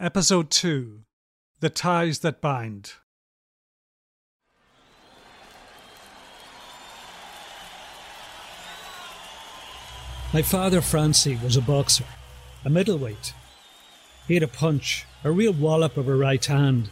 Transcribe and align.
Episode 0.00 0.48
2 0.52 1.00
The 1.58 1.70
Ties 1.70 2.20
That 2.20 2.40
Bind. 2.40 2.92
My 10.32 10.42
father, 10.42 10.80
Francie, 10.80 11.36
was 11.42 11.56
a 11.56 11.60
boxer, 11.60 12.04
a 12.64 12.70
middleweight. 12.70 13.34
He 14.28 14.34
had 14.34 14.44
a 14.44 14.46
punch, 14.46 15.04
a 15.24 15.32
real 15.32 15.52
wallop 15.52 15.96
of 15.96 16.06
a 16.06 16.14
right 16.14 16.44
hand. 16.44 16.90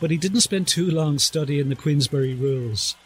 But 0.00 0.10
he 0.10 0.16
didn't 0.16 0.40
spend 0.40 0.66
too 0.66 0.90
long 0.90 1.20
studying 1.20 1.68
the 1.68 1.76
Queensberry 1.76 2.34
rules. 2.34 2.96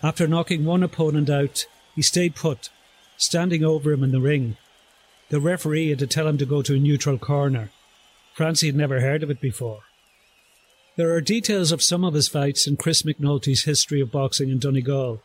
After 0.00 0.28
knocking 0.28 0.64
one 0.64 0.84
opponent 0.84 1.28
out, 1.28 1.66
he 1.96 2.02
stayed 2.02 2.36
put, 2.36 2.70
standing 3.16 3.64
over 3.64 3.90
him 3.90 4.04
in 4.04 4.12
the 4.12 4.20
ring. 4.20 4.58
The 5.30 5.40
referee 5.40 5.90
had 5.90 5.98
to 5.98 6.06
tell 6.06 6.28
him 6.28 6.38
to 6.38 6.46
go 6.46 6.62
to 6.62 6.76
a 6.76 6.78
neutral 6.78 7.18
corner 7.18 7.72
Francie 8.40 8.68
had 8.68 8.74
never 8.74 9.02
heard 9.02 9.22
of 9.22 9.28
it 9.28 9.38
before. 9.38 9.80
There 10.96 11.14
are 11.14 11.20
details 11.20 11.72
of 11.72 11.82
some 11.82 12.04
of 12.04 12.14
his 12.14 12.26
fights 12.26 12.66
in 12.66 12.78
Chris 12.78 13.02
McNulty's 13.02 13.64
History 13.64 14.00
of 14.00 14.10
Boxing 14.10 14.48
in 14.48 14.58
Donegal. 14.58 15.20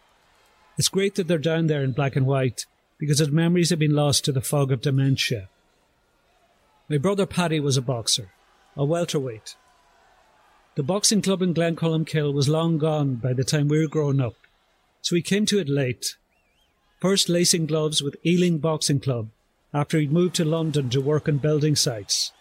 It's 0.77 0.89
great 0.89 1.15
that 1.15 1.29
they're 1.29 1.37
down 1.37 1.67
there 1.67 1.81
in 1.81 1.93
black 1.93 2.17
and 2.17 2.25
white 2.25 2.65
because 2.97 3.19
his 3.19 3.31
memories 3.31 3.69
have 3.69 3.79
been 3.79 3.95
lost 3.95 4.25
to 4.25 4.33
the 4.33 4.41
fog 4.41 4.69
of 4.69 4.81
dementia. 4.81 5.47
My 6.89 6.97
brother 6.97 7.25
Paddy 7.25 7.61
was 7.61 7.77
a 7.77 7.81
boxer, 7.81 8.31
a 8.75 8.83
welterweight. 8.83 9.55
The 10.75 10.83
boxing 10.83 11.21
club 11.21 11.41
in 11.41 11.53
Glencolmcille 11.53 12.33
was 12.33 12.49
long 12.49 12.77
gone 12.77 13.15
by 13.15 13.31
the 13.31 13.45
time 13.45 13.69
we 13.69 13.79
were 13.79 13.87
growing 13.87 14.19
up, 14.19 14.35
so 15.01 15.15
he 15.15 15.21
came 15.21 15.45
to 15.45 15.59
it 15.59 15.69
late. 15.69 16.17
First 16.99 17.29
lacing 17.29 17.67
gloves 17.67 18.03
with 18.03 18.17
Ealing 18.25 18.57
Boxing 18.57 18.99
Club 18.99 19.29
after 19.73 19.99
he'd 19.99 20.11
moved 20.11 20.35
to 20.35 20.43
London 20.43 20.89
to 20.89 20.99
work 20.99 21.29
on 21.29 21.37
building 21.37 21.77
sites. 21.77 22.33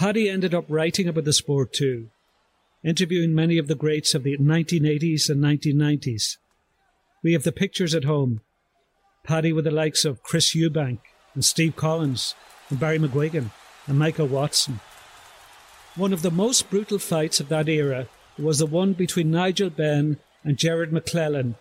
Paddy 0.00 0.30
ended 0.30 0.54
up 0.54 0.64
writing 0.66 1.08
about 1.08 1.24
the 1.24 1.32
sport 1.34 1.74
too, 1.74 2.08
interviewing 2.82 3.34
many 3.34 3.58
of 3.58 3.68
the 3.68 3.74
greats 3.74 4.14
of 4.14 4.22
the 4.22 4.34
1980s 4.38 5.28
and 5.28 5.44
1990s. 5.44 6.38
We 7.22 7.34
have 7.34 7.42
the 7.42 7.52
pictures 7.52 7.94
at 7.94 8.04
home. 8.04 8.40
Paddy 9.24 9.52
with 9.52 9.66
the 9.66 9.70
likes 9.70 10.06
of 10.06 10.22
Chris 10.22 10.54
Eubank 10.56 11.00
and 11.34 11.44
Steve 11.44 11.76
Collins 11.76 12.34
and 12.70 12.80
Barry 12.80 12.98
McGuigan 12.98 13.50
and 13.86 13.98
Michael 13.98 14.26
Watson. 14.26 14.80
One 15.96 16.14
of 16.14 16.22
the 16.22 16.30
most 16.30 16.70
brutal 16.70 16.98
fights 16.98 17.38
of 17.38 17.50
that 17.50 17.68
era 17.68 18.08
was 18.38 18.60
the 18.60 18.64
one 18.64 18.94
between 18.94 19.30
Nigel 19.30 19.68
Benn 19.68 20.16
and 20.42 20.56
Gerald 20.56 20.92
McClellan 20.92 21.56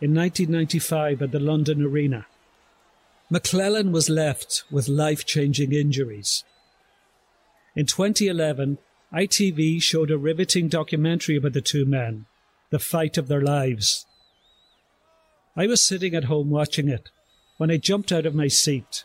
in 0.00 0.12
1995 0.12 1.22
at 1.22 1.30
the 1.30 1.38
London 1.38 1.80
Arena. 1.80 2.26
McClellan 3.30 3.92
was 3.92 4.10
left 4.10 4.64
with 4.68 4.88
life 4.88 5.24
changing 5.24 5.72
injuries. 5.72 6.42
In 7.76 7.86
2011, 7.86 8.78
ITV 9.12 9.82
showed 9.82 10.12
a 10.12 10.18
riveting 10.18 10.68
documentary 10.68 11.36
about 11.36 11.54
the 11.54 11.60
two 11.60 11.84
men, 11.84 12.26
the 12.70 12.78
fight 12.78 13.18
of 13.18 13.26
their 13.26 13.40
lives. 13.40 14.06
I 15.56 15.66
was 15.66 15.82
sitting 15.82 16.14
at 16.14 16.24
home 16.24 16.50
watching 16.50 16.88
it 16.88 17.10
when 17.56 17.72
I 17.72 17.76
jumped 17.76 18.12
out 18.12 18.26
of 18.26 18.34
my 18.34 18.46
seat. 18.46 19.04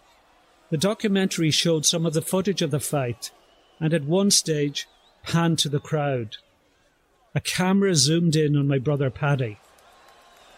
The 0.69 0.77
documentary 0.77 1.49
showed 1.49 1.85
some 1.85 2.05
of 2.05 2.13
the 2.13 2.21
footage 2.21 2.61
of 2.61 2.69
the 2.69 2.79
fight 2.79 3.31
and 3.79 3.91
at 3.91 4.03
one 4.03 4.29
stage 4.29 4.87
panned 5.23 5.57
to 5.59 5.69
the 5.69 5.79
crowd. 5.79 6.37
A 7.33 7.41
camera 7.41 7.95
zoomed 7.95 8.35
in 8.35 8.55
on 8.55 8.67
my 8.67 8.77
brother 8.77 9.09
Paddy. 9.09 9.57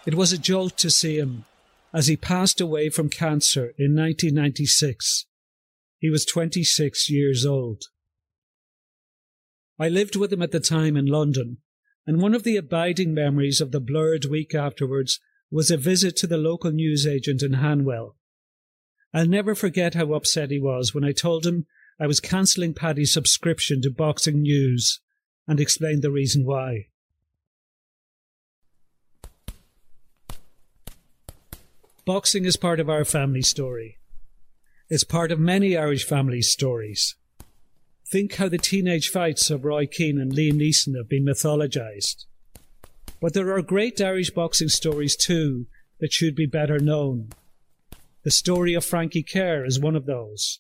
It 0.05 0.15
was 0.15 0.33
a 0.33 0.37
jolt 0.37 0.77
to 0.79 0.89
see 0.89 1.17
him 1.17 1.45
as 1.93 2.07
he 2.07 2.17
passed 2.17 2.59
away 2.59 2.89
from 2.89 3.09
cancer 3.09 3.73
in 3.77 3.95
1996. 3.95 5.25
He 5.99 6.09
was 6.09 6.25
26 6.25 7.09
years 7.09 7.45
old. 7.45 7.85
I 9.81 9.89
lived 9.89 10.15
with 10.15 10.31
him 10.31 10.43
at 10.43 10.51
the 10.51 10.59
time 10.59 10.95
in 10.95 11.07
London, 11.07 11.57
and 12.05 12.21
one 12.21 12.35
of 12.35 12.43
the 12.43 12.55
abiding 12.55 13.15
memories 13.15 13.59
of 13.59 13.71
the 13.71 13.79
blurred 13.79 14.25
week 14.25 14.53
afterwards 14.53 15.19
was 15.49 15.71
a 15.71 15.75
visit 15.75 16.15
to 16.17 16.27
the 16.27 16.37
local 16.37 16.71
newsagent 16.71 17.41
in 17.41 17.53
Hanwell. 17.53 18.15
I'll 19.11 19.25
never 19.25 19.55
forget 19.55 19.95
how 19.95 20.13
upset 20.13 20.51
he 20.51 20.59
was 20.59 20.93
when 20.93 21.03
I 21.03 21.13
told 21.13 21.47
him 21.47 21.65
I 21.99 22.05
was 22.05 22.19
cancelling 22.19 22.75
Paddy's 22.75 23.11
subscription 23.11 23.81
to 23.81 23.89
Boxing 23.89 24.43
News 24.43 24.99
and 25.47 25.59
explained 25.59 26.03
the 26.03 26.11
reason 26.11 26.45
why. 26.45 26.89
Boxing 32.05 32.45
is 32.45 32.55
part 32.55 32.79
of 32.79 32.87
our 32.87 33.03
family 33.03 33.41
story. 33.41 33.97
It's 34.89 35.03
part 35.03 35.31
of 35.31 35.39
many 35.39 35.75
Irish 35.75 36.05
families' 36.05 36.51
stories. 36.51 37.15
Think 38.11 38.35
how 38.35 38.49
the 38.49 38.57
teenage 38.57 39.07
fights 39.07 39.49
of 39.49 39.63
Roy 39.63 39.87
Keane 39.87 40.19
and 40.19 40.33
Liam 40.33 40.55
Neeson 40.55 40.97
have 40.97 41.07
been 41.07 41.23
mythologized. 41.23 42.25
But 43.21 43.33
there 43.33 43.55
are 43.55 43.61
great 43.61 44.01
Irish 44.01 44.31
boxing 44.31 44.67
stories 44.67 45.15
too 45.15 45.67
that 46.01 46.11
should 46.11 46.35
be 46.35 46.45
better 46.45 46.77
known. 46.77 47.29
The 48.23 48.31
story 48.31 48.73
of 48.73 48.83
Frankie 48.83 49.23
Kerr 49.23 49.63
is 49.63 49.79
one 49.79 49.95
of 49.95 50.07
those. 50.07 50.59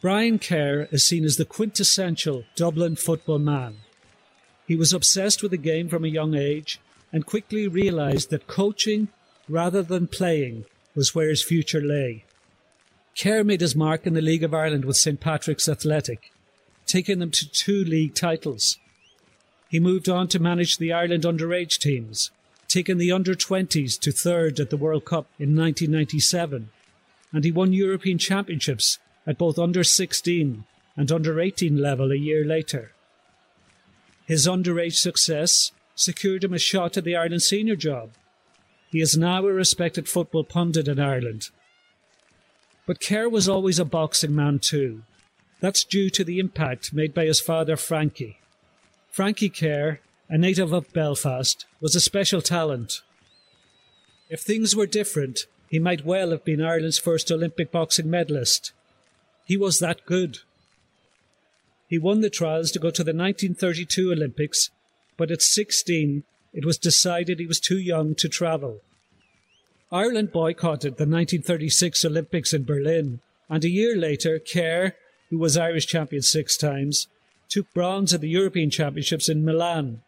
Brian 0.00 0.40
Kerr 0.40 0.88
is 0.90 1.06
seen 1.06 1.24
as 1.24 1.36
the 1.36 1.44
quintessential 1.44 2.42
Dublin 2.56 2.96
football 2.96 3.38
man. 3.38 3.76
He 4.66 4.74
was 4.74 4.92
obsessed 4.92 5.42
with 5.42 5.52
the 5.52 5.56
game 5.56 5.88
from 5.88 6.04
a 6.04 6.08
young 6.08 6.34
age 6.34 6.80
and 7.12 7.24
quickly 7.24 7.68
realised 7.68 8.30
that 8.30 8.48
coaching 8.48 9.06
rather 9.48 9.84
than 9.84 10.08
playing 10.08 10.64
was 10.96 11.14
where 11.14 11.28
his 11.28 11.44
future 11.44 11.80
lay. 11.80 12.24
Kerr 13.18 13.44
made 13.44 13.60
his 13.60 13.76
mark 13.76 14.06
in 14.06 14.14
the 14.14 14.22
League 14.22 14.42
of 14.42 14.54
Ireland 14.54 14.84
with 14.84 14.96
St 14.96 15.20
Patrick's 15.20 15.68
Athletic, 15.68 16.32
taking 16.86 17.18
them 17.18 17.30
to 17.30 17.50
two 17.50 17.84
league 17.84 18.14
titles. 18.14 18.78
He 19.68 19.80
moved 19.80 20.08
on 20.08 20.28
to 20.28 20.38
manage 20.38 20.78
the 20.78 20.92
Ireland 20.92 21.24
underage 21.24 21.78
teams, 21.78 22.30
taking 22.68 22.98
the 22.98 23.12
under 23.12 23.34
20s 23.34 23.98
to 24.00 24.12
third 24.12 24.58
at 24.60 24.70
the 24.70 24.76
World 24.76 25.04
Cup 25.04 25.26
in 25.38 25.54
1997, 25.56 26.70
and 27.32 27.44
he 27.44 27.52
won 27.52 27.72
European 27.72 28.18
Championships 28.18 28.98
at 29.26 29.38
both 29.38 29.58
under 29.58 29.84
16 29.84 30.64
and 30.96 31.12
under 31.12 31.40
18 31.40 31.76
level 31.76 32.12
a 32.12 32.16
year 32.16 32.44
later. 32.44 32.92
His 34.26 34.46
underage 34.46 34.96
success 34.96 35.72
secured 35.94 36.44
him 36.44 36.54
a 36.54 36.58
shot 36.58 36.96
at 36.96 37.04
the 37.04 37.16
Ireland 37.16 37.42
senior 37.42 37.76
job. 37.76 38.10
He 38.90 39.00
is 39.00 39.16
now 39.16 39.46
a 39.46 39.52
respected 39.52 40.08
football 40.08 40.44
pundit 40.44 40.88
in 40.88 40.98
Ireland 40.98 41.50
but 42.86 43.00
Kerr 43.00 43.28
was 43.28 43.48
always 43.48 43.78
a 43.78 43.84
boxing 43.84 44.34
man 44.34 44.58
too. 44.58 45.02
That's 45.60 45.84
due 45.84 46.10
to 46.10 46.24
the 46.24 46.38
impact 46.38 46.92
made 46.92 47.14
by 47.14 47.26
his 47.26 47.40
father 47.40 47.76
Frankie. 47.76 48.38
Frankie 49.10 49.48
Kerr, 49.48 50.00
a 50.28 50.36
native 50.36 50.72
of 50.72 50.92
Belfast, 50.92 51.66
was 51.80 51.94
a 51.94 52.00
special 52.00 52.42
talent. 52.42 53.02
If 54.28 54.40
things 54.40 54.74
were 54.74 54.86
different, 54.86 55.46
he 55.68 55.78
might 55.78 56.04
well 56.04 56.30
have 56.30 56.44
been 56.44 56.62
Ireland's 56.62 56.98
first 56.98 57.30
Olympic 57.30 57.70
boxing 57.70 58.10
medalist. 58.10 58.72
He 59.44 59.56
was 59.56 59.78
that 59.78 60.04
good. 60.06 60.38
He 61.88 61.98
won 61.98 62.22
the 62.22 62.30
trials 62.30 62.70
to 62.72 62.78
go 62.78 62.90
to 62.90 63.04
the 63.04 63.12
1932 63.12 64.10
Olympics, 64.10 64.70
but 65.16 65.30
at 65.30 65.42
16 65.42 66.24
it 66.52 66.64
was 66.64 66.78
decided 66.78 67.38
he 67.38 67.46
was 67.46 67.60
too 67.60 67.78
young 67.78 68.14
to 68.16 68.28
travel. 68.28 68.80
Ireland 69.92 70.32
boycotted 70.32 70.96
the 70.96 71.04
1936 71.04 72.06
Olympics 72.06 72.54
in 72.54 72.64
Berlin, 72.64 73.20
and 73.50 73.62
a 73.62 73.68
year 73.68 73.94
later, 73.94 74.38
Kerr, 74.38 74.94
who 75.28 75.36
was 75.36 75.58
Irish 75.58 75.86
champion 75.86 76.22
six 76.22 76.56
times, 76.56 77.08
took 77.50 77.70
bronze 77.74 78.14
at 78.14 78.22
the 78.22 78.30
European 78.30 78.70
Championships 78.70 79.28
in 79.28 79.44
Milan. 79.44 80.00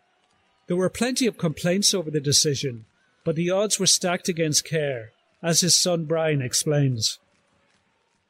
There 0.69 0.77
were 0.78 0.89
plenty 0.89 1.27
of 1.27 1.37
complaints 1.37 1.93
over 1.93 2.11
the 2.11 2.19
decision, 2.19 2.87
but 3.25 3.37
the 3.37 3.50
odds 3.50 3.78
were 3.78 3.87
stacked 3.87 4.27
against 4.27 4.67
Kerr, 4.67 5.11
as 5.43 5.61
his 5.61 5.78
son 5.78 6.06
Brian 6.06 6.41
explains. 6.41 7.19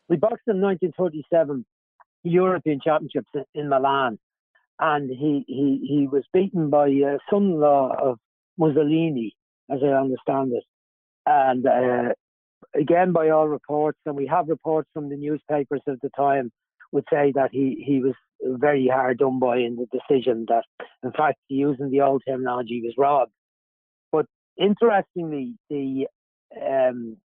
We 0.09 0.17
boxed 0.17 0.49
in 0.49 0.61
1937 0.61 1.65
European 2.25 2.81
Championships 2.85 3.31
in 3.55 3.69
Milan, 3.69 4.19
and 4.81 5.09
he, 5.09 5.45
he, 5.47 5.87
he 5.89 6.09
was 6.11 6.25
beaten 6.33 6.69
by 6.69 6.89
a 6.89 7.19
son-in-law 7.31 7.95
of 7.97 8.19
Mussolini, 8.59 9.37
as 9.71 9.79
I 9.85 9.91
understand 9.91 10.53
it. 10.53 10.65
And 11.27 11.67
uh, 11.67 12.13
again, 12.75 13.13
by 13.13 13.31
all 13.31 13.49
reports, 13.49 13.99
and 14.07 14.17
we 14.17 14.27
have 14.27 14.49
reports 14.49 14.89
from 14.93 15.09
the 15.09 15.17
newspapers 15.17 15.83
at 15.89 16.01
the 16.03 16.11
time, 16.17 16.51
would 16.93 17.05
say 17.13 17.33
that 17.35 17.51
he, 17.53 17.83
he 17.85 18.01
was 18.01 18.15
very 18.43 18.89
hard 18.89 19.19
done 19.19 19.39
by 19.39 19.59
in 19.59 19.77
the 19.77 19.87
decision 19.87 20.47
that, 20.49 20.65
in 21.03 21.13
fact, 21.13 21.39
using 21.49 21.91
the 21.91 22.01
old 22.01 22.23
terminology, 22.27 22.83
was 22.85 22.95
robbed. 22.97 23.33
But 24.13 24.27
interestingly, 24.57 25.55
the 25.71 26.07
um, 26.61 27.17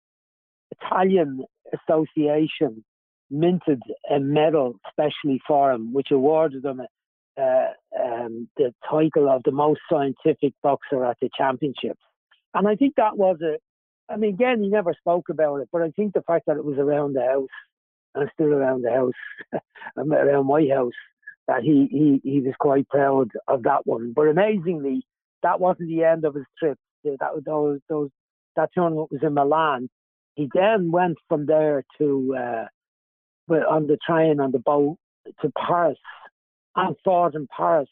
Italian 0.80 1.44
Association 1.72 2.84
minted 3.30 3.82
a 4.10 4.18
medal 4.18 4.80
specially 4.90 5.40
for 5.46 5.72
him, 5.72 5.92
which 5.92 6.10
awarded 6.10 6.64
him 6.64 6.80
uh, 7.38 7.42
um, 8.02 8.48
the 8.56 8.72
title 8.88 9.28
of 9.28 9.42
the 9.44 9.52
most 9.52 9.80
scientific 9.90 10.54
boxer 10.62 11.04
at 11.04 11.16
the 11.20 11.28
championships. 11.36 12.00
And 12.54 12.66
I 12.66 12.74
think 12.74 12.94
that 12.96 13.18
was 13.18 13.36
a, 13.42 13.58
I 14.08 14.16
mean, 14.16 14.34
again, 14.34 14.62
he 14.62 14.68
never 14.68 14.94
spoke 14.94 15.28
about 15.28 15.56
it, 15.56 15.68
but 15.70 15.82
I 15.82 15.90
think 15.90 16.14
the 16.14 16.22
fact 16.22 16.46
that 16.46 16.56
it 16.56 16.64
was 16.64 16.78
around 16.78 17.14
the 17.14 17.24
house 17.24 17.48
and 18.14 18.30
still 18.32 18.54
around 18.54 18.82
the 18.82 18.90
house, 18.90 19.60
around 19.96 20.46
my 20.46 20.66
house, 20.72 20.92
that 21.46 21.62
he, 21.62 21.88
he, 21.90 22.20
he 22.22 22.40
was 22.40 22.54
quite 22.58 22.88
proud 22.88 23.30
of 23.46 23.62
that 23.64 23.86
one. 23.86 24.12
But 24.14 24.28
amazingly, 24.28 25.06
that 25.42 25.60
wasn't 25.60 25.88
the 25.88 26.04
end 26.04 26.24
of 26.24 26.34
his 26.34 26.44
trip. 26.58 26.78
That 27.04 27.42
those 27.46 27.78
those 27.88 28.10
that 28.56 28.70
tournament 28.74 29.10
was 29.10 29.22
in 29.22 29.34
Milan. 29.34 29.88
He 30.34 30.48
then 30.52 30.90
went 30.90 31.16
from 31.28 31.46
there 31.46 31.84
to 31.98 32.36
uh, 32.36 33.54
on 33.54 33.86
the 33.86 33.98
train 34.06 34.40
on 34.40 34.52
the 34.52 34.58
boat 34.58 34.98
to 35.40 35.52
Paris 35.56 35.98
and 36.76 36.96
fought 37.04 37.34
in 37.34 37.46
Paris 37.56 37.88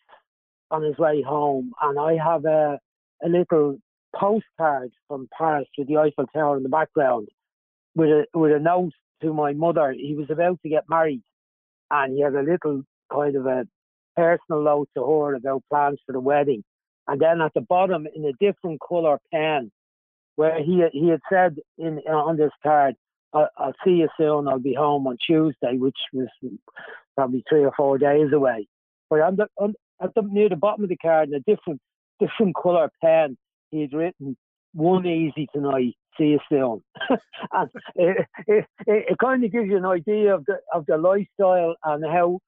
on 0.70 0.82
his 0.82 0.98
way 0.98 1.22
home. 1.22 1.72
And 1.80 1.98
I 1.98 2.16
have 2.22 2.44
a 2.44 2.78
a 3.24 3.28
little 3.28 3.78
postcard 4.18 4.92
from 5.08 5.28
Paris 5.36 5.68
with 5.76 5.88
the 5.88 5.98
Eiffel 5.98 6.26
Tower 6.34 6.56
in 6.56 6.62
the 6.62 6.68
background 6.68 7.28
with 7.94 8.08
a 8.08 8.26
with 8.34 8.52
a 8.52 8.58
note 8.58 8.92
to 9.22 9.32
my 9.32 9.52
mother. 9.52 9.92
He 9.92 10.14
was 10.14 10.30
about 10.30 10.60
to 10.62 10.68
get 10.68 10.84
married, 10.88 11.22
and 11.90 12.14
he 12.14 12.22
had 12.22 12.34
a 12.34 12.42
little 12.42 12.82
kind 13.12 13.36
of 13.36 13.46
a 13.46 13.66
personal 14.16 14.62
note 14.62 14.88
to 14.96 15.04
her 15.04 15.34
about 15.34 15.62
plans 15.70 15.98
for 16.06 16.12
the 16.12 16.20
wedding. 16.20 16.64
And 17.08 17.20
then 17.20 17.40
at 17.40 17.54
the 17.54 17.60
bottom, 17.60 18.06
in 18.14 18.24
a 18.24 18.32
different 18.32 18.80
colour 18.86 19.18
pen, 19.32 19.70
where 20.36 20.62
he 20.62 20.84
he 20.92 21.08
had 21.08 21.20
said 21.30 21.56
in 21.78 21.98
on 22.08 22.36
this 22.36 22.52
card, 22.62 22.94
I'll, 23.32 23.48
I'll 23.56 23.74
see 23.84 23.92
you 23.92 24.08
soon. 24.18 24.48
I'll 24.48 24.58
be 24.58 24.74
home 24.74 25.06
on 25.06 25.16
Tuesday, 25.24 25.76
which 25.76 25.98
was 26.12 26.28
probably 27.14 27.44
three 27.48 27.64
or 27.64 27.72
four 27.76 27.98
days 27.98 28.32
away. 28.32 28.66
But 29.08 29.20
on 29.20 29.36
the, 29.36 29.46
on, 29.56 29.74
at 30.02 30.14
the 30.14 30.22
near 30.22 30.48
the 30.48 30.56
bottom 30.56 30.84
of 30.84 30.90
the 30.90 30.96
card, 30.96 31.28
in 31.28 31.34
a 31.34 31.40
different 31.40 31.80
different 32.20 32.54
colour 32.60 32.90
pen, 33.02 33.36
written 33.72 34.36
"One 34.72 35.06
easy 35.06 35.48
tonight. 35.54 35.94
See 36.18 36.36
you 36.36 36.40
soon." 36.48 36.82
and 37.52 37.70
it, 37.94 38.26
it, 38.46 38.64
it, 38.86 39.04
it, 39.10 39.18
kind 39.18 39.44
of 39.44 39.52
gives 39.52 39.68
you 39.68 39.76
an 39.76 39.84
idea 39.84 40.34
of 40.34 40.44
the 40.46 40.58
of 40.74 40.86
the 40.86 40.96
lifestyle 40.96 41.74
and 41.84 42.04
how 42.04 42.38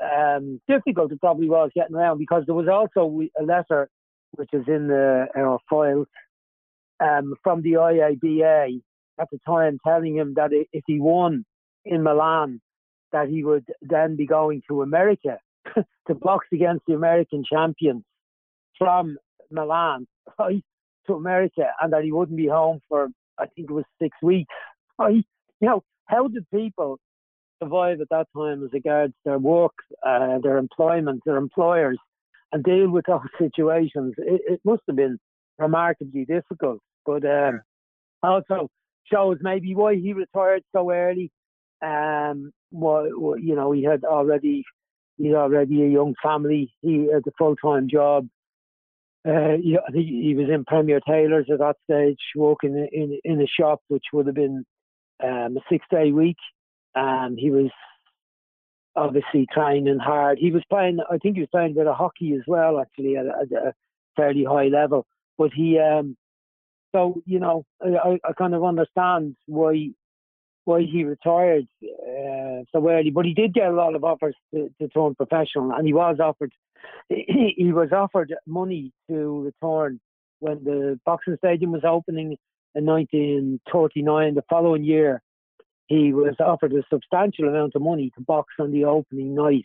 um, 0.00 0.60
difficult 0.68 1.12
it 1.12 1.20
probably 1.20 1.48
was 1.48 1.70
getting 1.74 1.96
around 1.96 2.18
because 2.18 2.44
there 2.46 2.54
was 2.54 2.68
also 2.68 3.20
a 3.38 3.42
letter 3.42 3.88
which 4.32 4.50
is 4.52 4.64
in 4.66 4.88
the 4.88 5.26
our 5.36 5.58
files 5.68 6.06
um, 7.00 7.34
from 7.42 7.62
the 7.62 7.72
IABA 7.72 8.80
at 9.18 9.28
the 9.30 9.38
time 9.46 9.78
telling 9.86 10.16
him 10.16 10.34
that 10.34 10.50
if 10.52 10.84
he 10.86 11.00
won 11.00 11.44
in 11.84 12.02
Milan, 12.02 12.60
that 13.12 13.28
he 13.28 13.44
would 13.44 13.64
then 13.80 14.16
be 14.16 14.26
going 14.26 14.62
to 14.68 14.82
America 14.82 15.38
to 15.74 16.14
box 16.14 16.46
against 16.52 16.84
the 16.86 16.94
American 16.94 17.44
champions 17.50 18.04
from 18.78 19.16
Milan 19.50 20.06
to 20.38 21.14
America, 21.14 21.66
and 21.80 21.92
that 21.92 22.04
he 22.04 22.12
wouldn't 22.12 22.36
be 22.36 22.48
home 22.48 22.80
for 22.88 23.08
I 23.38 23.46
think 23.46 23.70
it 23.70 23.72
was 23.72 23.84
six 24.00 24.16
weeks. 24.22 24.54
Right? 24.98 25.24
You 25.60 25.68
know, 25.68 25.82
how 26.06 26.28
did 26.28 26.48
people 26.50 26.98
survive 27.62 28.00
at 28.00 28.08
that 28.10 28.26
time 28.36 28.64
as 28.64 28.72
regards 28.72 29.14
their 29.24 29.38
work, 29.38 29.74
uh, 30.06 30.38
their 30.42 30.58
employment, 30.58 31.22
their 31.24 31.36
employers, 31.36 31.98
and 32.52 32.62
deal 32.64 32.90
with 32.90 33.04
those 33.06 33.20
situations? 33.38 34.14
It, 34.18 34.40
it 34.46 34.60
must 34.64 34.82
have 34.86 34.96
been 34.96 35.18
remarkably 35.58 36.24
difficult, 36.24 36.80
but 37.04 37.24
um, 37.24 37.60
also 38.22 38.68
shows 39.12 39.38
maybe 39.40 39.74
why 39.74 39.94
he 39.96 40.12
retired 40.12 40.62
so 40.74 40.90
early. 40.90 41.30
Um, 41.82 42.52
you 42.72 43.54
know, 43.54 43.72
he 43.72 43.84
had 43.84 44.04
already 44.04 44.64
he's 45.16 45.34
already 45.34 45.82
a 45.82 45.88
young 45.88 46.14
family. 46.22 46.72
He 46.82 47.08
had 47.12 47.22
a 47.26 47.32
full 47.38 47.56
time 47.56 47.88
job. 47.88 48.28
Uh, 49.26 49.56
he, 49.60 49.76
I 49.76 49.90
think 49.90 50.06
he 50.06 50.34
was 50.36 50.48
in 50.48 50.64
Premier 50.64 51.00
Taylors 51.00 51.46
at 51.52 51.58
that 51.58 51.76
stage, 51.84 52.20
working 52.36 52.88
in 52.92 53.18
in 53.24 53.40
a 53.40 53.46
shop 53.46 53.80
which 53.88 54.04
would 54.12 54.26
have 54.26 54.36
been 54.36 54.64
um, 55.22 55.56
a 55.56 55.60
six 55.68 55.84
day 55.90 56.12
week. 56.12 56.36
And 56.94 57.38
he 57.38 57.50
was 57.50 57.70
obviously 58.94 59.46
training 59.52 59.98
hard. 59.98 60.38
He 60.38 60.50
was 60.50 60.62
playing, 60.70 60.98
I 61.10 61.18
think 61.18 61.34
he 61.34 61.42
was 61.42 61.50
playing 61.50 61.72
a 61.72 61.74
bit 61.74 61.86
of 61.86 61.96
hockey 61.96 62.32
as 62.32 62.42
well, 62.46 62.80
actually, 62.80 63.16
at, 63.16 63.26
at 63.26 63.52
a 63.52 63.74
fairly 64.16 64.44
high 64.44 64.68
level. 64.68 65.06
But 65.36 65.50
he, 65.54 65.78
um, 65.78 66.16
so 66.94 67.20
you 67.26 67.38
know, 67.38 67.64
I, 67.82 68.18
I 68.24 68.32
kind 68.32 68.54
of 68.54 68.64
understand 68.64 69.36
why 69.46 69.90
why 70.66 70.82
he 70.82 71.04
retired 71.04 71.66
uh, 71.82 72.62
so 72.72 72.88
early. 72.88 73.10
But 73.10 73.24
he 73.24 73.32
did 73.32 73.54
get 73.54 73.68
a 73.68 73.72
lot 73.72 73.94
of 73.94 74.04
offers 74.04 74.36
to, 74.54 74.70
to 74.80 74.88
turn 74.88 75.14
professional, 75.14 75.72
and 75.72 75.86
he 75.86 75.94
was 75.94 76.18
offered 76.20 76.52
he, 77.08 77.72
was 77.72 77.88
offered 77.92 78.34
money 78.46 78.92
to 79.08 79.44
return 79.44 79.98
when 80.40 80.62
the 80.64 81.00
boxing 81.06 81.36
stadium 81.38 81.72
was 81.72 81.84
opening 81.84 82.36
in 82.74 82.84
1939. 82.84 84.34
The 84.34 84.42
following 84.50 84.84
year, 84.84 85.22
he 85.86 86.12
was 86.12 86.34
offered 86.38 86.72
a 86.74 86.82
substantial 86.90 87.48
amount 87.48 87.74
of 87.74 87.82
money 87.82 88.10
to 88.16 88.20
box 88.20 88.52
on 88.60 88.72
the 88.72 88.84
opening 88.84 89.34
night 89.34 89.64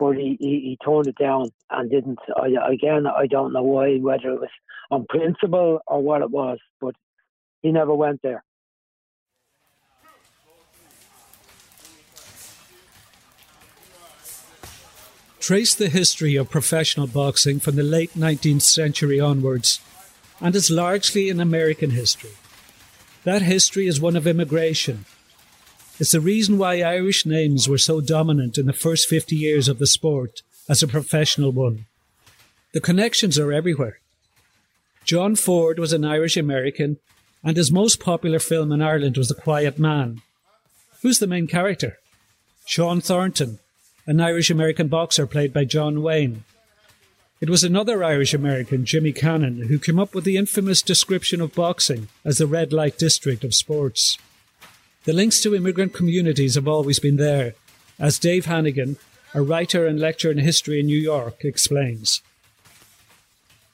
but 0.00 0.16
he, 0.16 0.36
he, 0.40 0.60
he 0.60 0.78
turned 0.82 1.06
it 1.06 1.16
down 1.16 1.50
and 1.68 1.90
didn't. 1.90 2.18
I, 2.34 2.72
again, 2.72 3.06
I 3.06 3.26
don't 3.26 3.52
know 3.52 3.62
why, 3.62 3.98
whether 3.98 4.30
it 4.30 4.40
was 4.40 4.48
on 4.90 5.04
principle 5.08 5.80
or 5.86 6.02
what 6.02 6.22
it 6.22 6.30
was, 6.30 6.58
but 6.80 6.94
he 7.60 7.70
never 7.70 7.94
went 7.94 8.20
there. 8.22 8.42
Trace 15.40 15.74
the 15.74 15.88
history 15.88 16.36
of 16.36 16.50
professional 16.50 17.06
boxing 17.06 17.58
from 17.58 17.76
the 17.76 17.82
late 17.82 18.14
19th 18.14 18.62
century 18.62 19.18
onwards, 19.18 19.80
and 20.40 20.54
it's 20.54 20.70
largely 20.70 21.28
in 21.28 21.40
American 21.40 21.90
history. 21.90 22.30
That 23.24 23.42
history 23.42 23.86
is 23.86 24.00
one 24.00 24.16
of 24.16 24.26
immigration, 24.26 25.06
it's 26.00 26.12
the 26.12 26.20
reason 26.20 26.56
why 26.56 26.80
Irish 26.80 27.26
names 27.26 27.68
were 27.68 27.76
so 27.76 28.00
dominant 28.00 28.56
in 28.56 28.64
the 28.64 28.72
first 28.72 29.06
50 29.06 29.36
years 29.36 29.68
of 29.68 29.78
the 29.78 29.86
sport 29.86 30.40
as 30.66 30.82
a 30.82 30.88
professional 30.88 31.52
one. 31.52 31.84
The 32.72 32.80
connections 32.80 33.38
are 33.38 33.52
everywhere. 33.52 33.98
John 35.04 35.36
Ford 35.36 35.78
was 35.78 35.92
an 35.92 36.06
Irish 36.06 36.38
American, 36.38 36.96
and 37.44 37.58
his 37.58 37.70
most 37.70 38.00
popular 38.00 38.38
film 38.38 38.72
in 38.72 38.80
Ireland 38.80 39.18
was 39.18 39.28
The 39.28 39.34
Quiet 39.34 39.78
Man. 39.78 40.22
Who's 41.02 41.18
the 41.18 41.26
main 41.26 41.46
character? 41.46 41.98
Sean 42.64 43.02
Thornton, 43.02 43.58
an 44.06 44.20
Irish 44.20 44.50
American 44.50 44.88
boxer 44.88 45.26
played 45.26 45.52
by 45.52 45.64
John 45.64 46.02
Wayne. 46.02 46.44
It 47.40 47.48
was 47.48 47.64
another 47.64 48.04
Irish 48.04 48.34
American, 48.34 48.84
Jimmy 48.84 49.12
Cannon, 49.12 49.68
who 49.68 49.78
came 49.78 49.98
up 49.98 50.14
with 50.14 50.24
the 50.24 50.36
infamous 50.36 50.82
description 50.82 51.40
of 51.40 51.54
boxing 51.54 52.08
as 52.24 52.38
the 52.38 52.46
red 52.46 52.72
light 52.72 52.98
district 52.98 53.44
of 53.44 53.54
sports. 53.54 54.18
The 55.04 55.14
links 55.14 55.40
to 55.42 55.54
immigrant 55.54 55.94
communities 55.94 56.56
have 56.56 56.68
always 56.68 56.98
been 56.98 57.16
there, 57.16 57.54
as 57.98 58.18
Dave 58.18 58.44
Hannigan, 58.44 58.98
a 59.32 59.40
writer 59.40 59.86
and 59.86 59.98
lecturer 59.98 60.32
in 60.32 60.38
history 60.38 60.80
in 60.80 60.86
New 60.86 60.98
York, 60.98 61.44
explains. 61.44 62.20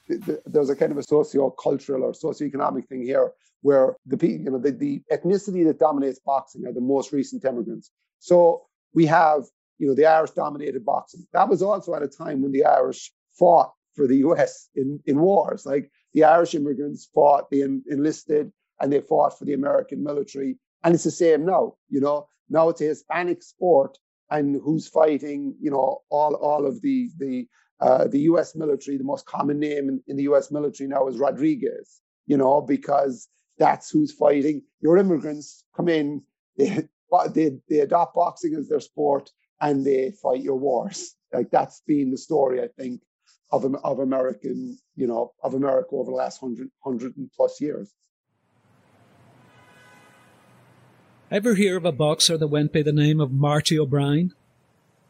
There's 0.08 0.70
a 0.70 0.76
kind 0.76 0.92
of 0.92 0.98
a 0.98 1.02
socio-cultural 1.02 2.04
or 2.04 2.14
socio-economic 2.14 2.86
thing 2.86 3.02
here 3.02 3.32
where 3.62 3.96
the 4.06 4.16
you 4.28 4.50
know 4.50 4.58
the, 4.58 4.70
the 4.70 5.02
ethnicity 5.10 5.64
that 5.66 5.80
dominates 5.80 6.20
boxing 6.20 6.64
are 6.66 6.72
the 6.72 6.80
most 6.80 7.10
recent 7.10 7.44
immigrants. 7.44 7.90
So 8.20 8.66
we 8.94 9.06
have 9.06 9.42
you 9.78 9.86
know 9.86 9.94
the 9.94 10.06
Irish 10.06 10.30
dominated 10.30 10.84
boxing. 10.84 11.26
That 11.32 11.48
was 11.48 11.62
also 11.62 11.94
at 11.94 12.02
a 12.02 12.08
time 12.08 12.42
when 12.42 12.52
the 12.52 12.64
Irish 12.64 13.12
fought 13.38 13.72
for 13.94 14.06
the 14.06 14.16
US 14.18 14.68
in, 14.74 15.00
in 15.06 15.20
wars. 15.20 15.64
Like 15.66 15.90
the 16.12 16.24
Irish 16.24 16.54
immigrants 16.54 17.08
fought, 17.14 17.50
they 17.50 17.60
enlisted, 17.60 18.52
and 18.80 18.92
they 18.92 19.00
fought 19.00 19.38
for 19.38 19.44
the 19.44 19.54
American 19.54 20.02
military 20.02 20.58
and 20.86 20.94
it's 20.94 21.04
the 21.04 21.10
same 21.10 21.44
now, 21.44 21.74
you 21.88 22.00
know. 22.00 22.28
Now 22.48 22.68
it's 22.68 22.80
a 22.80 22.84
Hispanic 22.84 23.42
sport, 23.42 23.98
and 24.30 24.60
who's 24.62 24.86
fighting, 24.86 25.56
you 25.60 25.70
know, 25.70 26.02
all 26.10 26.34
all 26.34 26.64
of 26.64 26.80
the 26.80 27.10
the 27.18 27.48
uh, 27.80 28.06
the 28.06 28.20
U.S. 28.20 28.54
military. 28.54 28.96
The 28.96 29.02
most 29.02 29.26
common 29.26 29.58
name 29.58 29.88
in, 29.88 30.00
in 30.06 30.16
the 30.16 30.22
U.S. 30.24 30.52
military 30.52 30.88
now 30.88 31.08
is 31.08 31.18
Rodriguez, 31.18 32.00
you 32.26 32.36
know, 32.36 32.60
because 32.60 33.28
that's 33.58 33.90
who's 33.90 34.12
fighting. 34.12 34.62
Your 34.80 34.96
immigrants 34.96 35.64
come 35.76 35.88
in, 35.88 36.22
they 36.56 36.88
they, 37.34 37.50
they 37.68 37.80
adopt 37.80 38.14
boxing 38.14 38.54
as 38.54 38.68
their 38.68 38.80
sport, 38.80 39.30
and 39.60 39.84
they 39.84 40.12
fight 40.22 40.42
your 40.42 40.56
wars. 40.56 41.14
Like 41.32 41.50
that's 41.50 41.82
been 41.86 42.10
the 42.10 42.18
story, 42.18 42.62
I 42.62 42.68
think, 42.78 43.00
of 43.50 43.64
of 43.84 43.98
American, 43.98 44.78
you 44.94 45.06
know, 45.06 45.32
of 45.42 45.54
America 45.54 45.90
over 45.92 46.10
the 46.10 46.16
last 46.16 46.40
hundred 46.40 46.70
hundred 46.82 47.14
plus 47.36 47.60
years. 47.60 47.92
Ever 51.30 51.54
hear 51.54 51.76
of 51.76 51.84
a 51.84 51.90
boxer 51.90 52.38
that 52.38 52.46
went 52.46 52.72
by 52.72 52.82
the 52.82 52.92
name 52.92 53.20
of 53.20 53.32
Marty 53.32 53.76
O'Brien? 53.76 54.32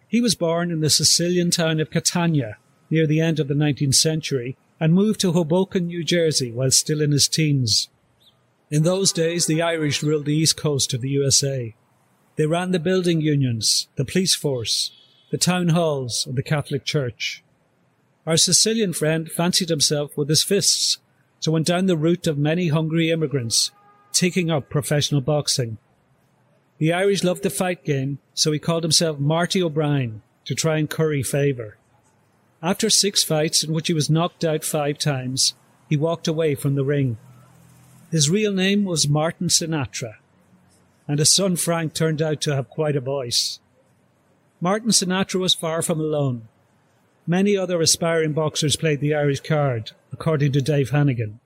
He 0.09 0.23
was 0.23 0.35
born 0.35 0.71
in 0.71 0.81
the 0.81 0.89
Sicilian 0.89 1.51
town 1.51 1.79
of 1.79 1.91
Catania 1.91 2.57
near 2.89 3.07
the 3.07 3.21
end 3.21 3.39
of 3.39 3.49
the 3.49 3.55
19th 3.55 3.97
century 3.97 4.57
and 4.81 4.95
moved 4.95 5.21
to 5.21 5.33
Hoboken, 5.33 5.87
New 5.87 6.05
Jersey 6.05 6.51
while 6.53 6.71
still 6.71 7.03
in 7.03 7.13
his 7.13 7.29
teens. 7.29 7.89
In 8.71 8.83
those 8.83 9.13
days, 9.13 9.47
the 9.47 9.61
Irish 9.63 10.03
ruled 10.03 10.25
the 10.25 10.35
east 10.35 10.57
coast 10.57 10.95
of 10.95 11.01
the 11.01 11.11
USA. 11.11 11.75
They 12.37 12.47
ran 12.47 12.71
the 12.71 12.79
building 12.79 13.21
unions, 13.21 13.89
the 13.97 14.05
police 14.05 14.35
force, 14.35 14.93
the 15.31 15.39
town 15.39 15.69
halls, 15.69 16.27
and 16.27 16.37
the 16.37 16.43
Catholic 16.43 16.85
Church. 16.85 17.43
Our 18.27 18.37
Sicilian 18.37 18.93
friend 18.93 19.31
fancied 19.31 19.69
himself 19.69 20.17
with 20.17 20.29
his 20.29 20.43
fists, 20.43 20.99
so 21.41 21.53
went 21.53 21.67
down 21.67 21.87
the 21.87 21.97
route 21.97 22.27
of 22.27 22.37
many 22.37 22.69
hungry 22.69 23.11
immigrants, 23.11 23.71
taking 24.13 24.51
up 24.51 24.69
professional 24.69 25.21
boxing. 25.21 25.79
The 26.79 26.93
Irish 26.93 27.25
loved 27.25 27.43
the 27.43 27.51
fight 27.51 27.85
game, 27.85 28.19
so 28.35 28.53
he 28.53 28.59
called 28.59 28.83
himself 28.83 29.19
Marty 29.19 29.63
O'Brien 29.63 30.23
to 30.45 30.55
try 30.55 30.77
and 30.77 30.91
curry 30.91 31.23
favour. 31.23 31.79
After 32.63 32.91
six 32.91 33.23
fights 33.23 33.63
in 33.63 33.73
which 33.73 33.87
he 33.87 33.95
was 33.95 34.11
knocked 34.11 34.45
out 34.45 34.65
five 34.65 34.99
times, 34.99 35.55
he 35.89 35.97
walked 35.97 36.29
away 36.29 36.55
from 36.55 36.75
the 36.75 36.85
ring. 36.85 37.17
His 38.11 38.29
real 38.29 38.53
name 38.53 38.85
was 38.85 39.09
Martin 39.09 39.49
Sinatra, 39.49 40.17
and 41.09 41.19
his 41.19 41.33
son 41.33 41.57
Frank 41.57 41.95
turned 41.95 42.21
out 42.21 42.41
to 42.43 42.55
have 42.55 42.69
quite 42.69 42.97
a 42.97 43.01
voice. 43.01 43.61
Martin 44.61 44.91
Sinatra 44.91 45.41
was 45.41 45.55
far 45.55 45.83
from 45.83 46.01
alone. 46.01 46.49
Many 47.27 47.57
other 47.57 47.81
aspiring 47.81 48.33
boxers 48.33 48.77
played 48.77 49.01
the 49.01 49.15
Irish 49.15 49.41
card, 49.41 49.93
according 50.13 50.53
to 50.53 50.63
Dave 50.63 50.91
Hannigan. 50.91 51.41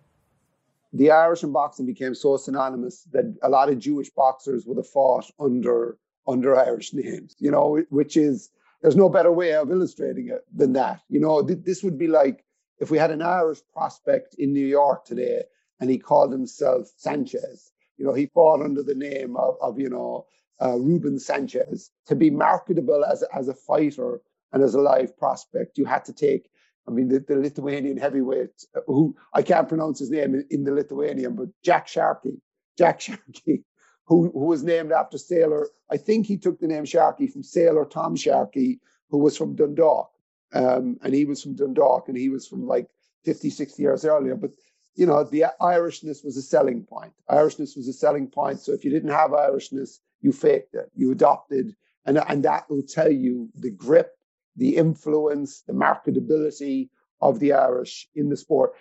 The 0.93 1.11
Irish 1.11 1.43
in 1.43 1.52
boxing 1.52 1.87
became 1.87 2.14
so 2.14 2.37
synonymous 2.37 3.05
that 3.12 3.35
a 3.43 3.49
lot 3.49 3.69
of 3.69 3.79
Jewish 3.79 4.11
boxers 4.11 4.67
would 4.67 4.76
have 4.76 4.88
fought 4.88 5.31
under 5.38 5.99
under 6.26 6.57
Irish 6.57 6.93
names, 6.93 7.35
you 7.38 7.50
know, 7.50 7.83
which 7.90 8.17
is 8.17 8.50
there's 8.83 8.97
no 8.97 9.09
better 9.09 9.33
way 9.33 9.55
of 9.55 9.71
illustrating 9.71 10.29
it 10.29 10.45
than 10.55 10.73
that. 10.75 11.00
You 11.09 11.21
know, 11.21 11.45
th- 11.45 11.64
this 11.64 11.83
would 11.83 11.99
be 11.99 12.07
like 12.07 12.45
if 12.79 12.90
we 12.90 12.99
had 12.99 13.11
an 13.11 13.23
Irish 13.23 13.61
prospect 13.73 14.35
in 14.38 14.52
New 14.52 14.67
York 14.67 15.05
today 15.05 15.43
and 15.81 15.90
he 15.90 15.99
called 15.99 16.33
himself 16.33 16.90
Sanchez. 16.97 17.73
You 18.00 18.07
know, 18.07 18.14
he 18.14 18.26
fought 18.26 18.62
under 18.62 18.83
the 18.83 18.95
name 18.95 19.37
of, 19.37 19.57
of 19.61 19.78
you 19.78 19.88
know, 19.88 20.26
uh, 20.61 20.76
Ruben 20.76 21.19
Sanchez. 21.19 21.90
To 22.07 22.16
be 22.16 22.30
marketable 22.30 23.04
as, 23.04 23.23
as 23.35 23.49
a 23.49 23.54
fighter 23.54 24.21
and 24.52 24.62
as 24.62 24.75
a 24.75 24.80
live 24.80 25.16
prospect, 25.16 25.78
you 25.78 25.85
had 25.85 26.04
to 26.07 26.12
take, 26.12 26.50
I 26.88 26.90
mean, 26.90 27.09
the, 27.09 27.21
the 27.21 27.37
Lithuanian 27.37 27.99
heavyweight, 27.99 28.64
uh, 28.75 28.80
who 28.87 29.14
I 29.33 29.42
can't 29.42 29.69
pronounce 29.69 30.00
his 30.00 30.11
name 30.11 30.35
in, 30.35 30.47
in 30.50 30.64
the 30.64 30.73
Lithuanian, 30.73 31.37
but 31.37 31.49
Jack 31.62 31.87
Sharkey. 31.87 32.40
Jack 32.76 33.00
Sharkey 33.02 33.64
who, 34.11 34.28
who 34.33 34.47
was 34.47 34.64
named 34.64 34.90
after 34.90 35.16
sailor. 35.16 35.69
I 35.88 35.97
think 35.97 36.26
he 36.26 36.37
took 36.37 36.59
the 36.59 36.66
name 36.66 36.85
Sharkey 36.85 37.28
from 37.28 37.45
sailor 37.45 37.85
Tom 37.85 38.16
Sharkey, 38.16 38.80
who 39.09 39.19
was 39.19 39.37
from 39.37 39.54
Dundalk. 39.54 40.11
Um, 40.52 40.99
and 41.04 41.14
he 41.14 41.25
was 41.25 41.40
from 41.40 41.54
Dundalk 41.54 42.09
and 42.09 42.19
he 42.19 42.28
was 42.28 42.49
from 42.49 42.66
like 42.66 42.88
50, 43.25 43.50
60 43.50 43.80
years 43.80 44.04
earlier. 44.04 44.35
But, 44.35 44.50
you 44.94 45.06
know, 45.06 45.25
the 45.25 45.47
Irishness 45.61 46.25
was 46.25 46.37
a 46.37 46.42
selling 46.42 46.85
point. 46.85 47.12
Irishness 47.30 47.76
was 47.76 47.88
a 47.88 47.92
selling 47.92 48.28
point. 48.28 48.61
So 48.61 48.73
if 48.73 48.85
you 48.85 48.90
didn't 48.90 49.11
have 49.11 49.30
Irishness, 49.30 49.99
you 50.20 50.32
faked 50.32 50.75
it, 50.75 50.90
you 50.94 51.12
adopted. 51.12 51.75
And, 52.04 52.18
and 52.28 52.44
that 52.44 52.68
will 52.68 52.82
tell 52.82 53.11
you 53.11 53.50
the 53.54 53.70
grip, 53.70 54.12
the 54.56 54.76
influence, 54.76 55.62
the 55.66 55.73
marketability 55.73 56.88
of 57.20 57.38
the 57.38 57.52
Irish 57.52 58.09
in 58.14 58.28
the 58.28 58.37
sport. 58.37 58.73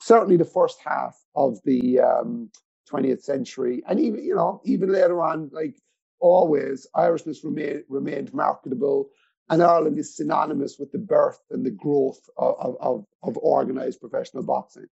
Certainly 0.00 0.38
the 0.38 0.44
first 0.44 0.80
half 0.84 1.16
of 1.34 1.58
the 1.64 2.00
um, 2.00 2.50
20th 2.90 3.22
century, 3.22 3.82
and 3.86 4.00
even 4.00 4.22
you 4.22 4.34
know 4.34 4.60
even 4.64 4.92
later 4.92 5.22
on, 5.22 5.50
like 5.52 5.76
always, 6.20 6.86
Irishness 6.94 7.44
remained 7.44 7.84
remained 7.88 8.34
marketable, 8.34 9.10
and 9.48 9.62
Ireland 9.62 9.98
is 9.98 10.16
synonymous 10.16 10.78
with 10.78 10.92
the 10.92 10.98
birth 10.98 11.38
and 11.50 11.64
the 11.64 11.70
growth 11.70 12.20
of 12.36 12.76
of, 12.80 13.06
of 13.22 13.36
organized 13.38 14.00
professional 14.00 14.42
boxing. 14.42 14.88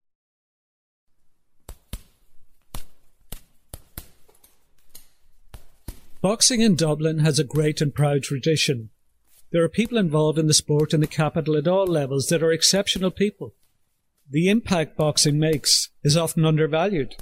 Boxing 6.21 6.61
in 6.61 6.75
Dublin 6.75 7.21
has 7.21 7.39
a 7.39 7.45
great 7.45 7.81
and 7.81 7.95
proud 7.95 8.25
tradition. 8.25 8.91
There 9.53 9.63
are 9.63 9.69
people 9.69 9.99
involved 9.99 10.37
in 10.37 10.49
the 10.49 10.55
sport 10.55 10.93
in 10.93 11.01
the 11.01 11.07
capital 11.07 11.57
at 11.57 11.69
all 11.69 11.87
levels 11.87 12.27
that 12.27 12.43
are 12.43 12.51
exceptional 12.51 13.13
people. 13.13 13.55
The 14.29 14.49
impact 14.49 14.97
boxing 14.97 15.39
makes 15.39 15.91
is 16.03 16.17
often 16.17 16.45
undervalued. 16.45 17.15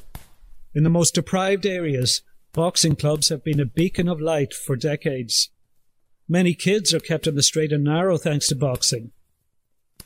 In 0.74 0.82
the 0.82 0.90
most 0.90 1.14
deprived 1.14 1.66
areas, 1.66 2.22
boxing 2.54 2.96
clubs 2.96 3.28
have 3.28 3.44
been 3.44 3.60
a 3.60 3.66
beacon 3.66 4.08
of 4.08 4.18
light 4.18 4.54
for 4.54 4.76
decades. 4.76 5.50
Many 6.26 6.54
kids 6.54 6.94
are 6.94 7.00
kept 7.00 7.28
on 7.28 7.34
the 7.34 7.42
straight 7.42 7.72
and 7.72 7.84
narrow 7.84 8.16
thanks 8.16 8.48
to 8.48 8.56
boxing. 8.56 9.12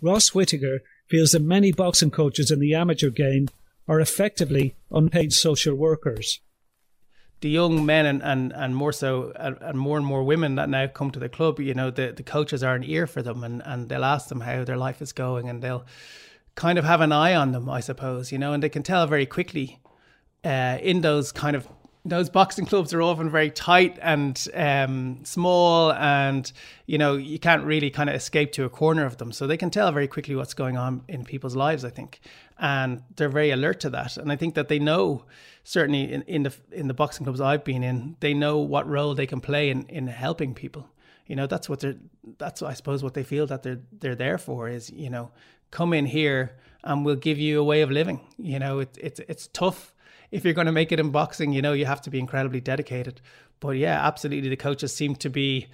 Ross 0.02 0.34
Whittaker 0.34 0.80
feels 1.08 1.30
that 1.30 1.42
many 1.42 1.70
boxing 1.70 2.10
coaches 2.10 2.50
in 2.50 2.58
the 2.58 2.74
amateur 2.74 3.10
game 3.10 3.48
are 3.86 4.00
effectively 4.00 4.74
unpaid 4.90 5.32
social 5.32 5.76
workers. 5.76 6.40
The 7.40 7.48
young 7.48 7.86
men 7.86 8.04
and, 8.04 8.22
and, 8.22 8.52
and 8.52 8.76
more 8.76 8.92
so 8.92 9.32
and, 9.36 9.56
and 9.60 9.78
more 9.78 9.96
and 9.96 10.06
more 10.06 10.22
women 10.22 10.56
that 10.56 10.68
now 10.68 10.86
come 10.86 11.10
to 11.12 11.18
the 11.18 11.28
club, 11.28 11.58
you 11.58 11.72
know, 11.72 11.90
the, 11.90 12.12
the 12.12 12.22
coaches 12.22 12.62
are 12.62 12.74
an 12.74 12.84
ear 12.84 13.06
for 13.06 13.22
them 13.22 13.42
and, 13.42 13.62
and 13.64 13.88
they'll 13.88 14.04
ask 14.04 14.28
them 14.28 14.40
how 14.40 14.64
their 14.64 14.76
life 14.76 15.00
is 15.00 15.12
going 15.12 15.48
and 15.48 15.62
they'll 15.62 15.86
kind 16.54 16.78
of 16.78 16.84
have 16.84 17.00
an 17.00 17.12
eye 17.12 17.34
on 17.34 17.52
them, 17.52 17.68
I 17.70 17.80
suppose, 17.80 18.30
you 18.30 18.38
know, 18.38 18.52
and 18.52 18.62
they 18.62 18.68
can 18.68 18.82
tell 18.82 19.06
very 19.06 19.24
quickly 19.24 19.78
uh, 20.44 20.78
in 20.82 21.00
those 21.00 21.32
kind 21.32 21.56
of 21.56 21.66
those 22.04 22.30
boxing 22.30 22.66
clubs 22.70 22.94
are 22.94 23.02
often 23.02 23.30
very 23.30 23.50
tight 23.50 23.98
and 24.00 24.48
um, 24.54 25.20
small, 25.24 25.92
and 25.92 26.50
you 26.86 26.98
know 26.98 27.16
you 27.16 27.38
can't 27.38 27.64
really 27.64 27.90
kind 27.90 28.08
of 28.08 28.16
escape 28.16 28.52
to 28.52 28.64
a 28.64 28.68
corner 28.68 29.04
of 29.04 29.18
them. 29.18 29.32
So 29.32 29.46
they 29.46 29.56
can 29.56 29.70
tell 29.70 29.90
very 29.92 30.08
quickly 30.08 30.34
what's 30.34 30.54
going 30.54 30.76
on 30.76 31.02
in 31.08 31.24
people's 31.24 31.56
lives. 31.56 31.84
I 31.84 31.90
think, 31.90 32.20
and 32.58 33.02
they're 33.16 33.28
very 33.28 33.50
alert 33.50 33.80
to 33.80 33.90
that. 33.90 34.16
And 34.16 34.32
I 34.32 34.36
think 34.36 34.54
that 34.54 34.68
they 34.68 34.78
know 34.78 35.24
certainly 35.64 36.12
in, 36.12 36.22
in 36.22 36.42
the 36.44 36.54
in 36.72 36.88
the 36.88 36.94
boxing 36.94 37.24
clubs 37.24 37.40
I've 37.40 37.64
been 37.64 37.82
in, 37.82 38.16
they 38.20 38.34
know 38.34 38.58
what 38.58 38.88
role 38.88 39.14
they 39.14 39.26
can 39.26 39.40
play 39.40 39.70
in 39.70 39.86
in 39.86 40.06
helping 40.06 40.54
people. 40.54 40.88
You 41.26 41.36
know 41.36 41.46
that's 41.46 41.68
what 41.68 41.80
they're 41.80 41.96
that's 42.38 42.62
I 42.62 42.74
suppose 42.74 43.02
what 43.02 43.14
they 43.14 43.22
feel 43.22 43.46
that 43.46 43.62
they're 43.62 43.80
they're 43.92 44.16
there 44.16 44.38
for 44.38 44.68
is 44.68 44.90
you 44.90 45.10
know 45.10 45.30
come 45.70 45.92
in 45.92 46.06
here 46.06 46.56
and 46.82 47.04
we'll 47.04 47.16
give 47.16 47.38
you 47.38 47.60
a 47.60 47.64
way 47.64 47.82
of 47.82 47.90
living. 47.90 48.20
You 48.38 48.58
know 48.58 48.80
it, 48.80 48.96
it's 49.00 49.20
it's 49.28 49.48
tough 49.48 49.92
if 50.30 50.44
you're 50.44 50.54
going 50.54 50.66
to 50.66 50.72
make 50.72 50.92
it 50.92 51.00
in 51.00 51.10
boxing, 51.10 51.52
you 51.52 51.62
know, 51.62 51.72
you 51.72 51.86
have 51.86 52.02
to 52.02 52.10
be 52.10 52.18
incredibly 52.18 52.60
dedicated. 52.60 53.20
But 53.58 53.70
yeah, 53.76 54.06
absolutely, 54.06 54.48
the 54.48 54.56
coaches 54.56 54.94
seem 54.94 55.16
to 55.16 55.30
be 55.30 55.68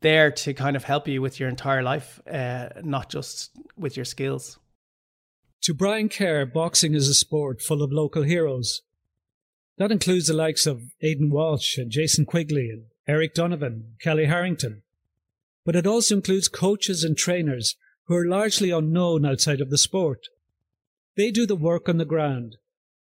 there 0.00 0.30
to 0.30 0.54
kind 0.54 0.76
of 0.76 0.84
help 0.84 1.08
you 1.08 1.20
with 1.20 1.38
your 1.38 1.48
entire 1.48 1.82
life, 1.82 2.20
uh, 2.30 2.68
not 2.82 3.10
just 3.10 3.50
with 3.76 3.96
your 3.96 4.04
skills. 4.04 4.58
To 5.62 5.74
Brian 5.74 6.08
Kerr, 6.08 6.46
boxing 6.46 6.94
is 6.94 7.08
a 7.08 7.14
sport 7.14 7.60
full 7.60 7.82
of 7.82 7.92
local 7.92 8.22
heroes. 8.22 8.82
That 9.76 9.92
includes 9.92 10.26
the 10.26 10.34
likes 10.34 10.66
of 10.66 10.94
Aidan 11.02 11.30
Walsh 11.30 11.76
and 11.76 11.90
Jason 11.90 12.24
Quigley 12.24 12.70
and 12.70 12.84
Eric 13.06 13.34
Donovan, 13.34 13.94
Kellie 14.00 14.26
Harrington. 14.26 14.82
But 15.64 15.76
it 15.76 15.86
also 15.86 16.16
includes 16.16 16.48
coaches 16.48 17.04
and 17.04 17.16
trainers 17.16 17.76
who 18.04 18.16
are 18.16 18.26
largely 18.26 18.70
unknown 18.70 19.26
outside 19.26 19.60
of 19.60 19.70
the 19.70 19.78
sport. 19.78 20.28
They 21.16 21.30
do 21.30 21.46
the 21.46 21.56
work 21.56 21.88
on 21.88 21.98
the 21.98 22.04
ground, 22.04 22.56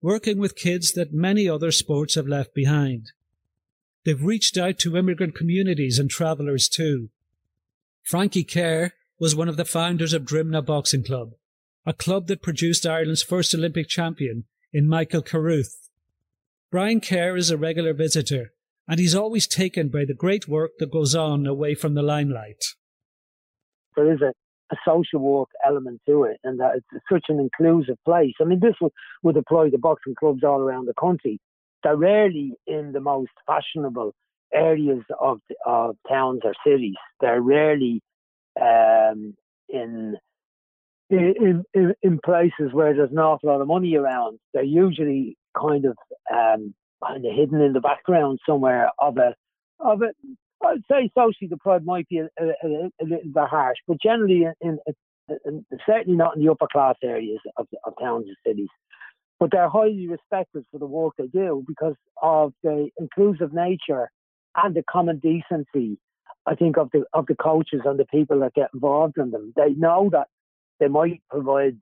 working 0.05 0.37
with 0.37 0.55
kids 0.55 0.93
that 0.93 1.15
many 1.15 1.49
other 1.49 1.73
sports 1.73 2.15
have 2.15 2.29
left 2.29 2.55
behind. 2.55 3.11
They've 4.05 4.23
reached 4.23 4.59
out 4.59 4.79
to 4.81 4.99
immigrant 4.99 5.35
communities 5.35 5.99
and 5.99 6.11
travellers 6.11 6.69
too. 6.69 7.09
Frankie 8.03 8.45
Kerr 8.45 8.93
was 9.19 9.35
one 9.35 9.49
of 9.49 9.57
the 9.57 9.65
founders 9.65 10.13
of 10.13 10.27
Drimnagh 10.27 10.67
Boxing 10.67 11.05
Club, 11.05 11.31
a 11.87 11.95
club 11.95 12.27
that 12.27 12.43
produced 12.43 12.85
Ireland's 12.85 13.23
first 13.23 13.55
Olympic 13.55 13.89
champion 13.89 14.45
in 14.75 14.87
Michael 14.87 15.23
Carruth. 15.23 15.89
Brian 16.71 17.01
Kerr 17.01 17.35
is 17.35 17.51
a 17.51 17.57
regular 17.57 17.95
visitor, 17.95 18.53
and 18.87 19.01
he's 19.01 19.15
always 19.15 19.47
taken 19.47 19.89
by 19.89 20.05
the 20.05 20.13
great 20.13 20.47
work 20.47 20.73
that 20.81 20.93
goes 20.93 21.15
on 21.15 21.47
away 21.47 21.75
from 21.75 21.95
the 21.95 22.03
limelight. 22.03 22.63
There 23.97 24.13
is 24.13 24.21
a 24.21 24.35
a 24.73 24.77
social 24.87 25.21
work 25.21 25.49
element 25.67 26.01
to 26.07 26.25
it 26.25 26.39
and 26.45 26.59
that 26.61 26.77
it's 26.77 27.05
such 27.13 27.27
an 27.29 27.39
inclusive 27.39 27.97
place. 28.05 28.35
I 28.41 28.45
mean, 28.45 28.61
this 28.61 28.75
would, 28.81 28.93
would 29.23 29.37
apply 29.37 29.71
to 29.71 29.79
boxing 29.79 30.15
clubs 30.19 30.43
all 30.43 30.61
around 30.61 30.87
the 30.87 30.95
country. 30.99 31.39
They're 31.83 31.97
rarely 31.97 32.55
in 32.67 32.93
the 32.93 33.01
most 33.01 33.31
fashionable 33.47 34.13
areas 34.53 35.03
of, 35.21 35.41
of 35.67 35.97
towns 36.09 36.41
or 36.45 36.55
cities. 36.67 36.95
They're 37.21 37.43
rarely 37.43 38.01
um, 38.61 39.35
in, 39.69 40.17
in, 41.11 41.65
in, 41.75 41.95
in 42.03 42.19
places 42.25 42.73
where 42.73 42.95
there's 42.95 43.11
an 43.11 43.19
awful 43.19 43.51
lot 43.51 43.61
of 43.61 43.69
money 43.69 43.97
around. 43.97 44.39
They're 44.55 44.63
usually 44.63 45.37
kind 45.59 45.85
of 45.85 45.97
um, 46.33 46.75
kind 47.05 47.25
of 47.25 47.33
hidden 47.35 47.61
in 47.61 47.73
the 47.73 47.81
background 47.81 48.39
somewhere 48.49 48.91
of 48.99 49.19
a 49.19 49.35
of 49.81 50.03
a 50.03 50.11
I'd 50.67 50.85
say 50.91 51.11
socially 51.17 51.49
deprived 51.49 51.85
might 51.85 52.09
be 52.09 52.19
a, 52.19 52.29
a, 52.41 52.47
a, 52.63 53.05
little 53.05 53.31
bit 53.33 53.49
harsh, 53.49 53.79
but 53.87 54.01
generally, 54.01 54.47
in, 54.61 54.79
in, 55.29 55.39
in, 55.45 55.67
certainly 55.87 56.17
not 56.17 56.37
in 56.37 56.45
the 56.45 56.51
upper 56.51 56.67
class 56.71 56.97
areas 57.03 57.41
of, 57.57 57.67
of 57.85 57.95
towns 58.01 58.27
and 58.27 58.37
cities. 58.47 58.69
But 59.41 59.51
they're 59.51 59.69
highly 59.69 60.07
respected 60.07 60.65
for 60.71 60.79
the 60.79 60.87
work 60.87 61.15
they 61.19 61.27
do 61.27 61.65
because 61.67 61.97
of 62.23 62.53
the 62.63 62.89
inclusive 62.99 63.53
nature 63.53 64.11
and 64.57 64.75
the 64.75 64.85
common 64.89 65.19
decency. 65.19 65.99
I 66.47 66.55
think 66.55 66.77
of 66.77 66.91
the 66.93 67.05
of 67.13 67.27
the 67.27 67.35
coaches 67.35 67.81
and 67.85 67.99
the 67.99 68.05
people 68.07 68.41
that 68.41 68.55
get 68.55 68.71
involved 68.75 69.19
in 69.19 69.31
them. 69.31 69.53
They 69.57 69.71
know 69.71 70.09
that 70.13 70.29
they 70.79 70.89
might 70.89 71.23
provide. 71.31 71.79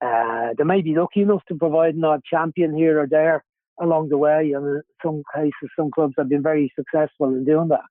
Uh, 0.00 0.54
they 0.56 0.64
may 0.64 0.80
be 0.80 0.94
lucky 0.94 1.22
enough 1.22 1.44
to 1.48 1.56
provide 1.56 1.96
an 1.96 2.04
odd 2.04 2.22
champion 2.24 2.76
here 2.76 3.00
or 3.00 3.08
there 3.08 3.44
along 3.80 4.08
the 4.08 4.16
way, 4.16 4.52
and 4.52 4.64
in 4.64 4.82
some 5.04 5.22
cases, 5.34 5.70
some 5.76 5.90
clubs 5.90 6.14
have 6.16 6.28
been 6.28 6.42
very 6.42 6.72
successful 6.76 7.28
in 7.28 7.44
doing 7.44 7.68
that 7.68 7.84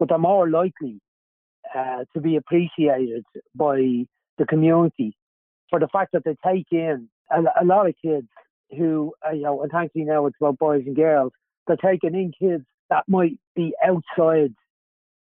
but 0.00 0.08
they're 0.08 0.18
more 0.18 0.50
likely 0.50 0.98
uh, 1.76 2.04
to 2.14 2.20
be 2.20 2.34
appreciated 2.34 3.24
by 3.54 3.76
the 4.38 4.46
community 4.48 5.14
for 5.68 5.78
the 5.78 5.88
fact 5.88 6.10
that 6.12 6.24
they 6.24 6.34
take 6.44 6.66
in 6.72 7.08
a, 7.30 7.42
a 7.62 7.64
lot 7.64 7.86
of 7.86 7.94
kids 8.04 8.26
who, 8.76 9.12
uh, 9.26 9.32
you 9.32 9.42
know, 9.42 9.62
and 9.62 9.70
thankfully 9.70 10.04
now 10.04 10.26
it's 10.26 10.36
about 10.40 10.58
boys 10.58 10.82
and 10.86 10.96
girls, 10.96 11.32
they're 11.66 11.76
taking 11.76 12.14
in 12.14 12.32
kids 12.36 12.64
that 12.88 13.04
might 13.06 13.38
be 13.54 13.72
outside, 13.84 14.52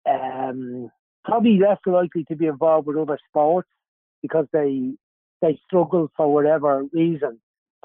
um, 0.08 0.90
probably 1.24 1.58
less 1.58 1.78
likely 1.86 2.24
to 2.24 2.36
be 2.36 2.46
involved 2.46 2.86
with 2.86 2.96
other 2.96 3.18
sports 3.28 3.68
because 4.22 4.46
they 4.52 4.92
they 5.40 5.58
struggle 5.66 6.10
for 6.16 6.32
whatever 6.32 6.84
reason 6.92 7.40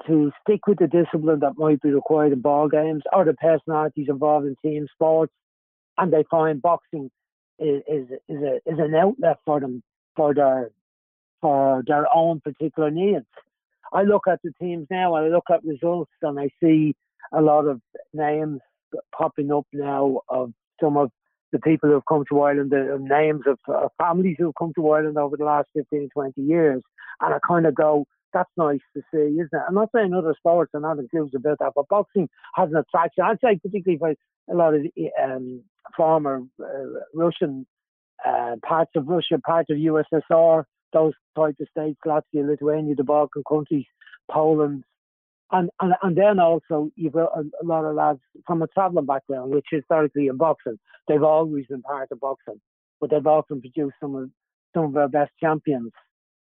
to 0.06 0.32
stick 0.42 0.66
with 0.66 0.78
the 0.78 0.88
discipline 0.88 1.38
that 1.40 1.56
might 1.56 1.80
be 1.80 1.90
required 1.90 2.32
in 2.32 2.40
ball 2.40 2.68
games 2.68 3.02
or 3.12 3.24
the 3.24 3.34
personalities 3.34 4.06
involved 4.08 4.46
in 4.46 4.56
team 4.60 4.86
sports, 4.92 5.32
and 5.98 6.12
they 6.12 6.24
find 6.30 6.60
boxing 6.62 7.10
is 7.58 7.82
is, 7.88 8.08
is 8.28 8.42
a 8.42 8.56
is 8.66 8.78
an 8.78 8.94
outlet 8.94 9.38
for 9.44 9.60
them 9.60 9.82
for 10.16 10.34
their 10.34 10.70
for 11.40 11.82
their 11.86 12.06
own 12.14 12.40
particular 12.40 12.90
needs. 12.90 13.26
I 13.92 14.02
look 14.02 14.22
at 14.28 14.40
the 14.42 14.52
teams 14.60 14.86
now, 14.90 15.14
I 15.14 15.28
look 15.28 15.44
at 15.52 15.64
results, 15.64 16.10
and 16.22 16.40
I 16.40 16.48
see 16.62 16.94
a 17.32 17.40
lot 17.40 17.66
of 17.66 17.80
names 18.12 18.60
popping 19.16 19.52
up 19.52 19.66
now 19.72 20.20
of 20.28 20.52
some 20.80 20.96
of 20.96 21.10
the 21.52 21.58
people 21.60 21.88
who 21.88 21.94
have 21.94 22.06
come 22.08 22.24
to 22.28 22.40
Ireland, 22.40 22.70
the 22.70 22.98
names 23.00 23.42
of 23.46 23.58
uh, 23.72 23.88
families 23.98 24.36
who 24.38 24.46
have 24.46 24.54
come 24.58 24.72
to 24.74 24.90
Ireland 24.90 25.16
over 25.16 25.36
the 25.36 25.44
last 25.44 25.68
15, 25.76 26.08
20 26.12 26.40
years. 26.40 26.82
And 27.20 27.32
I 27.32 27.38
kind 27.46 27.66
of 27.66 27.74
go, 27.74 28.06
that's 28.32 28.50
nice 28.56 28.80
to 28.96 29.02
see, 29.12 29.38
isn't 29.38 29.50
it? 29.52 29.62
I'm 29.68 29.74
not 29.74 29.90
saying 29.94 30.12
other 30.12 30.34
sports 30.36 30.72
are 30.74 30.80
not 30.80 30.98
inclusive 30.98 31.40
about 31.40 31.58
that, 31.60 31.72
but 31.76 31.88
boxing 31.88 32.28
has 32.54 32.70
an 32.70 32.76
attraction. 32.76 33.24
I'd 33.24 33.38
say 33.40 33.60
particularly 33.62 33.98
for 33.98 34.14
a 34.52 34.56
lot 34.56 34.74
of 34.74 34.82
um, 35.22 35.62
former 35.96 36.42
uh, 36.60 36.64
Russian 37.14 37.66
uh, 38.24 38.56
parts 38.66 38.92
of 38.96 39.06
Russia, 39.08 39.38
parts 39.44 39.70
of 39.70 39.76
USSR, 39.76 40.64
those 40.92 41.12
types 41.36 41.60
of 41.60 41.68
states, 41.70 41.98
Latvia, 42.06 42.48
Lithuania, 42.48 42.94
the 42.94 43.04
Balkan 43.04 43.42
countries, 43.48 43.86
Poland, 44.30 44.84
and, 45.52 45.70
and 45.80 45.94
and 46.02 46.16
then 46.16 46.40
also 46.40 46.90
you've 46.96 47.14
a, 47.14 47.26
a 47.26 47.64
lot 47.64 47.84
of 47.84 47.94
lads 47.94 48.20
from 48.46 48.62
a 48.62 48.66
travelling 48.68 49.06
background, 49.06 49.52
which 49.52 49.66
historically 49.70 50.28
in 50.28 50.36
boxing, 50.36 50.78
they've 51.06 51.22
always 51.22 51.66
been 51.66 51.82
part 51.82 52.10
of 52.10 52.20
boxing, 52.20 52.60
but 53.00 53.10
they've 53.10 53.26
often 53.26 53.60
produced 53.60 53.94
some 54.00 54.14
of 54.14 54.30
some 54.74 54.84
of 54.84 54.96
our 54.96 55.08
best 55.08 55.32
champions. 55.40 55.92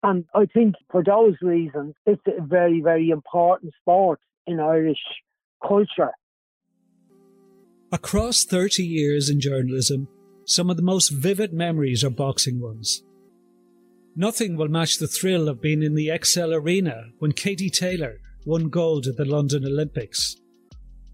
And 0.02 0.26
I 0.34 0.46
think 0.46 0.76
for 0.92 1.04
those 1.04 1.36
reasons, 1.42 1.96
it's 2.06 2.22
a 2.28 2.42
very, 2.42 2.82
very 2.82 3.10
important 3.10 3.74
sport 3.82 4.20
in 4.48 4.60
Irish 4.60 5.02
culture. 5.66 6.12
Across 7.92 8.46
30 8.46 8.84
years 8.84 9.30
in 9.30 9.40
journalism, 9.40 10.08
some 10.46 10.70
of 10.72 10.78
the 10.78 10.84
most 10.84 11.10
vivid 11.10 11.54
memories 11.54 12.04
are 12.04 12.10
boxing 12.10 12.60
ones. 12.60 13.04
Nothing 14.16 14.58
will 14.58 14.70
match 14.70 14.98
the 14.98 15.08
thrill 15.08 15.48
of 15.48 15.62
being 15.62 15.84
in 15.84 15.94
the 15.94 16.08
ExCeL 16.08 16.54
Arena 16.54 17.06
when 17.20 17.32
Katie 17.32 17.70
Taylor 17.70 18.20
won 18.46 18.70
gold 18.70 19.06
at 19.06 19.18
the 19.18 19.26
London 19.26 19.66
Olympics. 19.66 20.36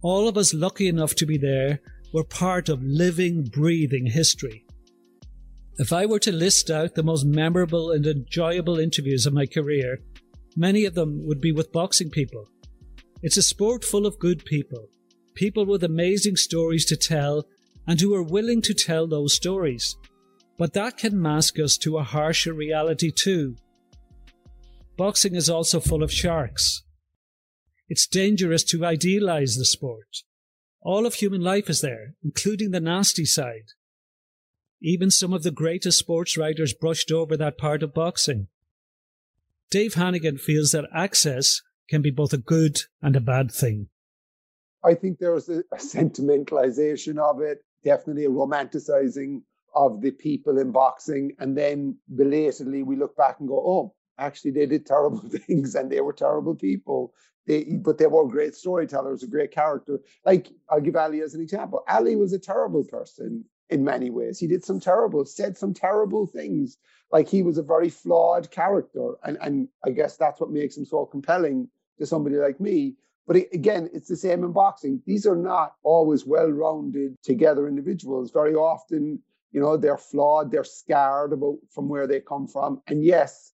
All 0.01 0.29
of 0.29 0.37
us 0.37 0.53
lucky 0.53 0.87
enough 0.87 1.13
to 1.15 1.25
be 1.25 1.37
there 1.37 1.81
were 2.13 2.23
part 2.23 2.69
of 2.69 2.81
living, 2.81 3.43
breathing 3.43 4.05
history. 4.05 4.65
If 5.77 5.91
I 5.91 6.05
were 6.05 6.19
to 6.19 6.31
list 6.31 6.71
out 6.71 6.95
the 6.95 7.03
most 7.03 7.25
memorable 7.25 7.91
and 7.91 8.05
enjoyable 8.05 8.79
interviews 8.79 9.25
of 9.25 9.33
my 9.33 9.45
career, 9.45 9.99
many 10.55 10.85
of 10.85 10.95
them 10.95 11.25
would 11.27 11.41
be 11.41 11.51
with 11.51 11.71
boxing 11.73 12.09
people. 12.09 12.47
It's 13.21 13.37
a 13.37 13.43
sport 13.43 13.83
full 13.83 14.05
of 14.05 14.19
good 14.19 14.45
people, 14.45 14.89
people 15.33 15.65
with 15.65 15.83
amazing 15.83 16.35
stories 16.35 16.85
to 16.85 16.97
tell 16.97 17.45
and 17.87 17.99
who 17.99 18.13
are 18.13 18.23
willing 18.23 18.61
to 18.63 18.73
tell 18.73 19.07
those 19.07 19.33
stories. 19.33 19.97
But 20.57 20.73
that 20.73 20.97
can 20.97 21.21
mask 21.21 21.59
us 21.59 21.77
to 21.79 21.97
a 21.97 22.03
harsher 22.03 22.53
reality 22.53 23.11
too. 23.11 23.55
Boxing 24.97 25.35
is 25.35 25.49
also 25.49 25.79
full 25.79 26.03
of 26.03 26.11
sharks. 26.11 26.83
It's 27.89 28.07
dangerous 28.07 28.63
to 28.65 28.85
idealize 28.85 29.57
the 29.57 29.65
sport. 29.65 30.23
All 30.81 31.05
of 31.05 31.15
human 31.15 31.41
life 31.41 31.69
is 31.69 31.81
there, 31.81 32.15
including 32.23 32.71
the 32.71 32.79
nasty 32.79 33.25
side. 33.25 33.73
Even 34.81 35.11
some 35.11 35.33
of 35.33 35.43
the 35.43 35.51
greatest 35.51 35.99
sports 35.99 36.37
writers 36.37 36.73
brushed 36.73 37.11
over 37.11 37.37
that 37.37 37.57
part 37.57 37.83
of 37.83 37.93
boxing. 37.93 38.47
Dave 39.69 39.93
Hannigan 39.93 40.37
feels 40.37 40.71
that 40.71 40.89
access 40.93 41.61
can 41.89 42.01
be 42.01 42.11
both 42.11 42.33
a 42.33 42.37
good 42.37 42.79
and 43.01 43.15
a 43.15 43.21
bad 43.21 43.51
thing. 43.51 43.89
I 44.83 44.93
think 44.95 45.19
there's 45.19 45.49
a, 45.49 45.59
a 45.71 45.77
sentimentalization 45.77 47.17
of 47.17 47.41
it, 47.41 47.63
definitely 47.83 48.25
a 48.25 48.29
romanticizing 48.29 49.41
of 49.73 50.01
the 50.01 50.11
people 50.11 50.57
in 50.57 50.71
boxing. 50.71 51.33
And 51.39 51.57
then 51.57 51.97
belatedly, 52.15 52.83
we 52.83 52.95
look 52.95 53.15
back 53.15 53.39
and 53.39 53.47
go, 53.47 53.55
oh, 53.57 53.93
actually, 54.17 54.51
they 54.51 54.65
did 54.65 54.85
terrible 54.85 55.19
things 55.29 55.75
and 55.75 55.91
they 55.91 56.01
were 56.01 56.13
terrible 56.13 56.55
people. 56.55 57.13
They, 57.47 57.63
but 57.63 57.97
they 57.97 58.07
were 58.07 58.27
great 58.27 58.55
storytellers, 58.55 59.23
a 59.23 59.27
great 59.27 59.51
character. 59.51 59.99
Like, 60.25 60.49
I'll 60.69 60.81
give 60.81 60.95
Ali 60.95 61.21
as 61.21 61.33
an 61.33 61.41
example. 61.41 61.83
Ali 61.87 62.15
was 62.15 62.33
a 62.33 62.39
terrible 62.39 62.83
person 62.83 63.45
in 63.71 63.83
many 63.83 64.09
ways. 64.09 64.37
He 64.37 64.47
did 64.47 64.63
some 64.63 64.79
terrible, 64.79 65.25
said 65.25 65.57
some 65.57 65.73
terrible 65.73 66.27
things. 66.27 66.77
Like 67.11 67.27
he 67.27 67.41
was 67.41 67.57
a 67.57 67.63
very 67.63 67.89
flawed 67.89 68.51
character. 68.51 69.13
And, 69.23 69.37
and 69.41 69.69
I 69.85 69.91
guess 69.91 70.17
that's 70.17 70.39
what 70.39 70.51
makes 70.51 70.77
him 70.77 70.85
so 70.85 71.05
compelling 71.05 71.69
to 71.97 72.05
somebody 72.05 72.35
like 72.35 72.59
me. 72.59 72.95
But 73.27 73.37
again, 73.53 73.89
it's 73.93 74.07
the 74.09 74.15
same 74.15 74.43
in 74.43 74.51
boxing. 74.51 75.01
These 75.05 75.25
are 75.25 75.35
not 75.35 75.75
always 75.83 76.25
well 76.25 76.49
rounded 76.49 77.15
together 77.23 77.67
individuals. 77.67 78.31
Very 78.31 78.55
often, 78.55 79.19
you 79.51 79.61
know, 79.61 79.77
they're 79.77 79.97
flawed, 79.97 80.51
they're 80.51 80.63
scarred 80.63 81.33
about 81.33 81.57
from 81.69 81.87
where 81.87 82.07
they 82.07 82.19
come 82.19 82.47
from. 82.47 82.81
And 82.87 83.03
yes, 83.03 83.53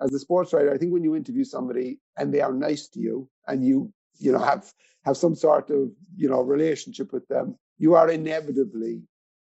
as 0.00 0.12
a 0.12 0.18
sports 0.18 0.52
writer, 0.52 0.72
I 0.72 0.78
think 0.78 0.92
when 0.92 1.02
you 1.02 1.16
interview 1.16 1.44
somebody 1.44 1.98
and 2.16 2.32
they 2.32 2.40
are 2.40 2.52
nice 2.52 2.88
to 2.88 3.00
you 3.00 3.28
and 3.46 3.64
you, 3.64 3.92
you 4.18 4.32
know, 4.32 4.38
have 4.38 4.72
have 5.04 5.16
some 5.16 5.34
sort 5.34 5.70
of, 5.70 5.90
you 6.16 6.28
know, 6.28 6.42
relationship 6.42 7.12
with 7.12 7.26
them, 7.28 7.56
you 7.78 7.94
are 7.94 8.10
inevitably 8.10 9.02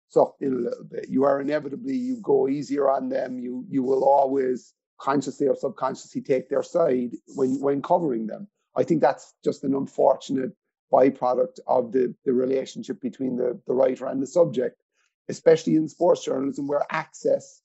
sucked 0.10 0.42
in 0.42 0.54
a 0.54 0.58
little 0.58 0.84
bit. 0.84 1.08
You 1.10 1.24
are 1.24 1.42
inevitably 1.42 1.96
you 1.96 2.18
go 2.22 2.48
easier 2.48 2.90
on 2.90 3.10
them. 3.10 3.40
You 3.40 3.66
you 3.70 3.84
will 3.84 4.04
always 4.04 4.74
consciously 5.00 5.48
or 5.48 5.56
subconsciously 5.56 6.22
take 6.22 6.50
their 6.50 6.64
side 6.64 7.12
when 7.36 7.60
when 7.62 7.82
covering 7.82 8.28
them. 8.28 8.48
I 8.76 8.84
think 8.84 9.02
that's 9.02 9.34
just 9.44 9.64
an 9.64 9.74
unfortunate 9.74 10.52
byproduct 10.92 11.60
of 11.68 11.92
the 11.92 12.16
the 12.26 12.34
relationship 12.34 13.00
between 13.02 13.38
the 13.38 13.60
the 13.68 13.74
writer 13.74 14.08
and 14.08 14.22
the 14.22 14.28
subject, 14.28 14.82
especially 15.28 15.76
in 15.76 15.88
sports 15.88 16.24
journalism 16.24 16.68
where 16.68 16.86
access 16.90 17.62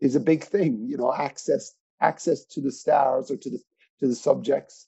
is 0.00 0.16
a 0.16 0.20
big 0.20 0.44
thing. 0.44 0.86
You 0.88 0.96
know, 0.96 1.12
access 1.12 1.74
access 2.00 2.44
to 2.46 2.60
the 2.60 2.72
stars 2.72 3.30
or 3.30 3.36
to 3.36 3.50
the 3.50 3.58
to 4.00 4.08
the 4.08 4.14
subjects 4.14 4.86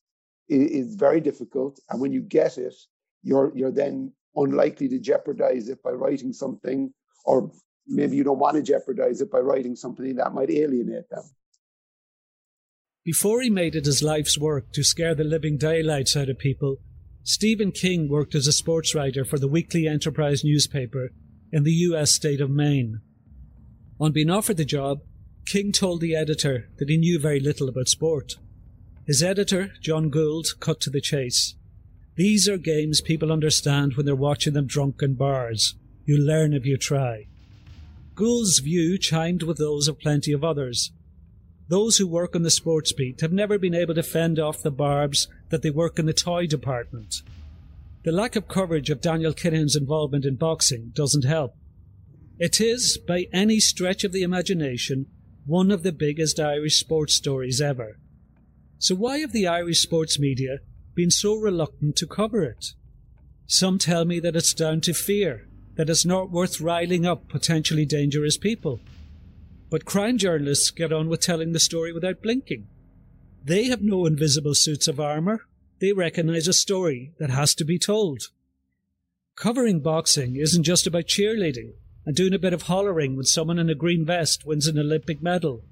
is, 0.48 0.70
is 0.70 0.94
very 0.94 1.20
difficult, 1.20 1.80
and 1.90 2.00
when 2.00 2.12
you 2.12 2.20
get 2.20 2.58
it, 2.58 2.74
you're 3.22 3.52
you're 3.54 3.72
then 3.72 4.12
unlikely 4.36 4.88
to 4.88 4.98
jeopardize 4.98 5.68
it 5.68 5.82
by 5.82 5.90
writing 5.90 6.32
something, 6.32 6.92
or 7.24 7.50
maybe 7.86 8.16
you 8.16 8.24
don't 8.24 8.38
want 8.38 8.56
to 8.56 8.62
jeopardize 8.62 9.20
it 9.20 9.30
by 9.30 9.40
writing 9.40 9.74
something 9.76 10.16
that 10.16 10.34
might 10.34 10.50
alienate 10.50 11.08
them. 11.08 11.24
Before 13.08 13.40
he 13.40 13.48
made 13.48 13.74
it 13.74 13.86
his 13.86 14.02
life's 14.02 14.36
work 14.36 14.70
to 14.72 14.84
scare 14.84 15.14
the 15.14 15.24
living 15.24 15.56
daylights 15.56 16.14
out 16.14 16.28
of 16.28 16.38
people, 16.38 16.76
Stephen 17.22 17.72
King 17.72 18.06
worked 18.06 18.34
as 18.34 18.46
a 18.46 18.52
sports 18.52 18.94
writer 18.94 19.24
for 19.24 19.38
the 19.38 19.48
Weekly 19.48 19.88
Enterprise 19.88 20.44
newspaper 20.44 21.12
in 21.50 21.62
the 21.62 21.72
US 21.72 22.10
state 22.10 22.42
of 22.42 22.50
Maine. 22.50 23.00
On 23.98 24.12
being 24.12 24.28
offered 24.28 24.58
the 24.58 24.64
job, 24.66 25.00
King 25.46 25.72
told 25.72 26.02
the 26.02 26.14
editor 26.14 26.68
that 26.76 26.90
he 26.90 26.98
knew 26.98 27.18
very 27.18 27.40
little 27.40 27.66
about 27.66 27.88
sport. 27.88 28.34
His 29.06 29.22
editor, 29.22 29.72
John 29.80 30.10
Gould, 30.10 30.48
cut 30.60 30.78
to 30.82 30.90
the 30.90 31.00
chase. 31.00 31.54
These 32.16 32.46
are 32.46 32.58
games 32.58 33.00
people 33.00 33.32
understand 33.32 33.94
when 33.94 34.04
they're 34.04 34.14
watching 34.14 34.52
them 34.52 34.66
drunk 34.66 35.00
in 35.00 35.14
bars. 35.14 35.76
You 36.04 36.18
learn 36.18 36.52
if 36.52 36.66
you 36.66 36.76
try. 36.76 37.28
Gould's 38.14 38.58
view 38.58 38.98
chimed 38.98 39.44
with 39.44 39.56
those 39.56 39.88
of 39.88 39.98
plenty 39.98 40.32
of 40.32 40.44
others. 40.44 40.92
Those 41.68 41.98
who 41.98 42.06
work 42.06 42.34
on 42.34 42.42
the 42.42 42.50
sports 42.50 42.92
beat 42.92 43.20
have 43.20 43.32
never 43.32 43.58
been 43.58 43.74
able 43.74 43.94
to 43.94 44.02
fend 44.02 44.38
off 44.38 44.62
the 44.62 44.70
barbs 44.70 45.28
that 45.50 45.62
they 45.62 45.70
work 45.70 45.98
in 45.98 46.06
the 46.06 46.14
toy 46.14 46.46
department. 46.46 47.22
The 48.04 48.12
lack 48.12 48.36
of 48.36 48.48
coverage 48.48 48.88
of 48.88 49.02
Daniel 49.02 49.34
Kinahan's 49.34 49.76
involvement 49.76 50.24
in 50.24 50.36
boxing 50.36 50.92
doesn't 50.94 51.24
help. 51.24 51.54
It 52.38 52.60
is, 52.60 52.96
by 52.96 53.26
any 53.32 53.60
stretch 53.60 54.02
of 54.04 54.12
the 54.12 54.22
imagination, 54.22 55.06
one 55.44 55.70
of 55.70 55.82
the 55.82 55.92
biggest 55.92 56.40
Irish 56.40 56.76
sports 56.76 57.14
stories 57.14 57.60
ever. 57.60 57.98
So 58.78 58.94
why 58.94 59.18
have 59.18 59.32
the 59.32 59.48
Irish 59.48 59.80
sports 59.80 60.18
media 60.18 60.60
been 60.94 61.10
so 61.10 61.34
reluctant 61.34 61.96
to 61.96 62.06
cover 62.06 62.44
it? 62.44 62.72
Some 63.46 63.78
tell 63.78 64.04
me 64.04 64.20
that 64.20 64.36
it's 64.36 64.54
down 64.54 64.80
to 64.82 64.94
fear, 64.94 65.48
that 65.74 65.90
it's 65.90 66.06
not 66.06 66.30
worth 66.30 66.60
riling 66.60 67.04
up 67.04 67.28
potentially 67.28 67.84
dangerous 67.84 68.36
people. 68.36 68.80
But 69.70 69.84
crime 69.84 70.18
journalists 70.18 70.70
get 70.70 70.92
on 70.92 71.08
with 71.08 71.20
telling 71.20 71.52
the 71.52 71.60
story 71.60 71.92
without 71.92 72.22
blinking. 72.22 72.68
They 73.44 73.64
have 73.64 73.82
no 73.82 74.06
invisible 74.06 74.54
suits 74.54 74.88
of 74.88 74.98
armour. 74.98 75.42
They 75.80 75.92
recognise 75.92 76.48
a 76.48 76.52
story 76.52 77.12
that 77.18 77.30
has 77.30 77.54
to 77.56 77.64
be 77.64 77.78
told. 77.78 78.28
Covering 79.36 79.80
boxing 79.80 80.36
isn't 80.36 80.64
just 80.64 80.86
about 80.86 81.04
cheerleading 81.04 81.72
and 82.04 82.16
doing 82.16 82.34
a 82.34 82.38
bit 82.38 82.52
of 82.52 82.62
hollering 82.62 83.14
when 83.14 83.26
someone 83.26 83.58
in 83.58 83.70
a 83.70 83.74
green 83.74 84.04
vest 84.04 84.44
wins 84.44 84.66
an 84.66 84.78
Olympic 84.78 85.22
medal. 85.22 85.62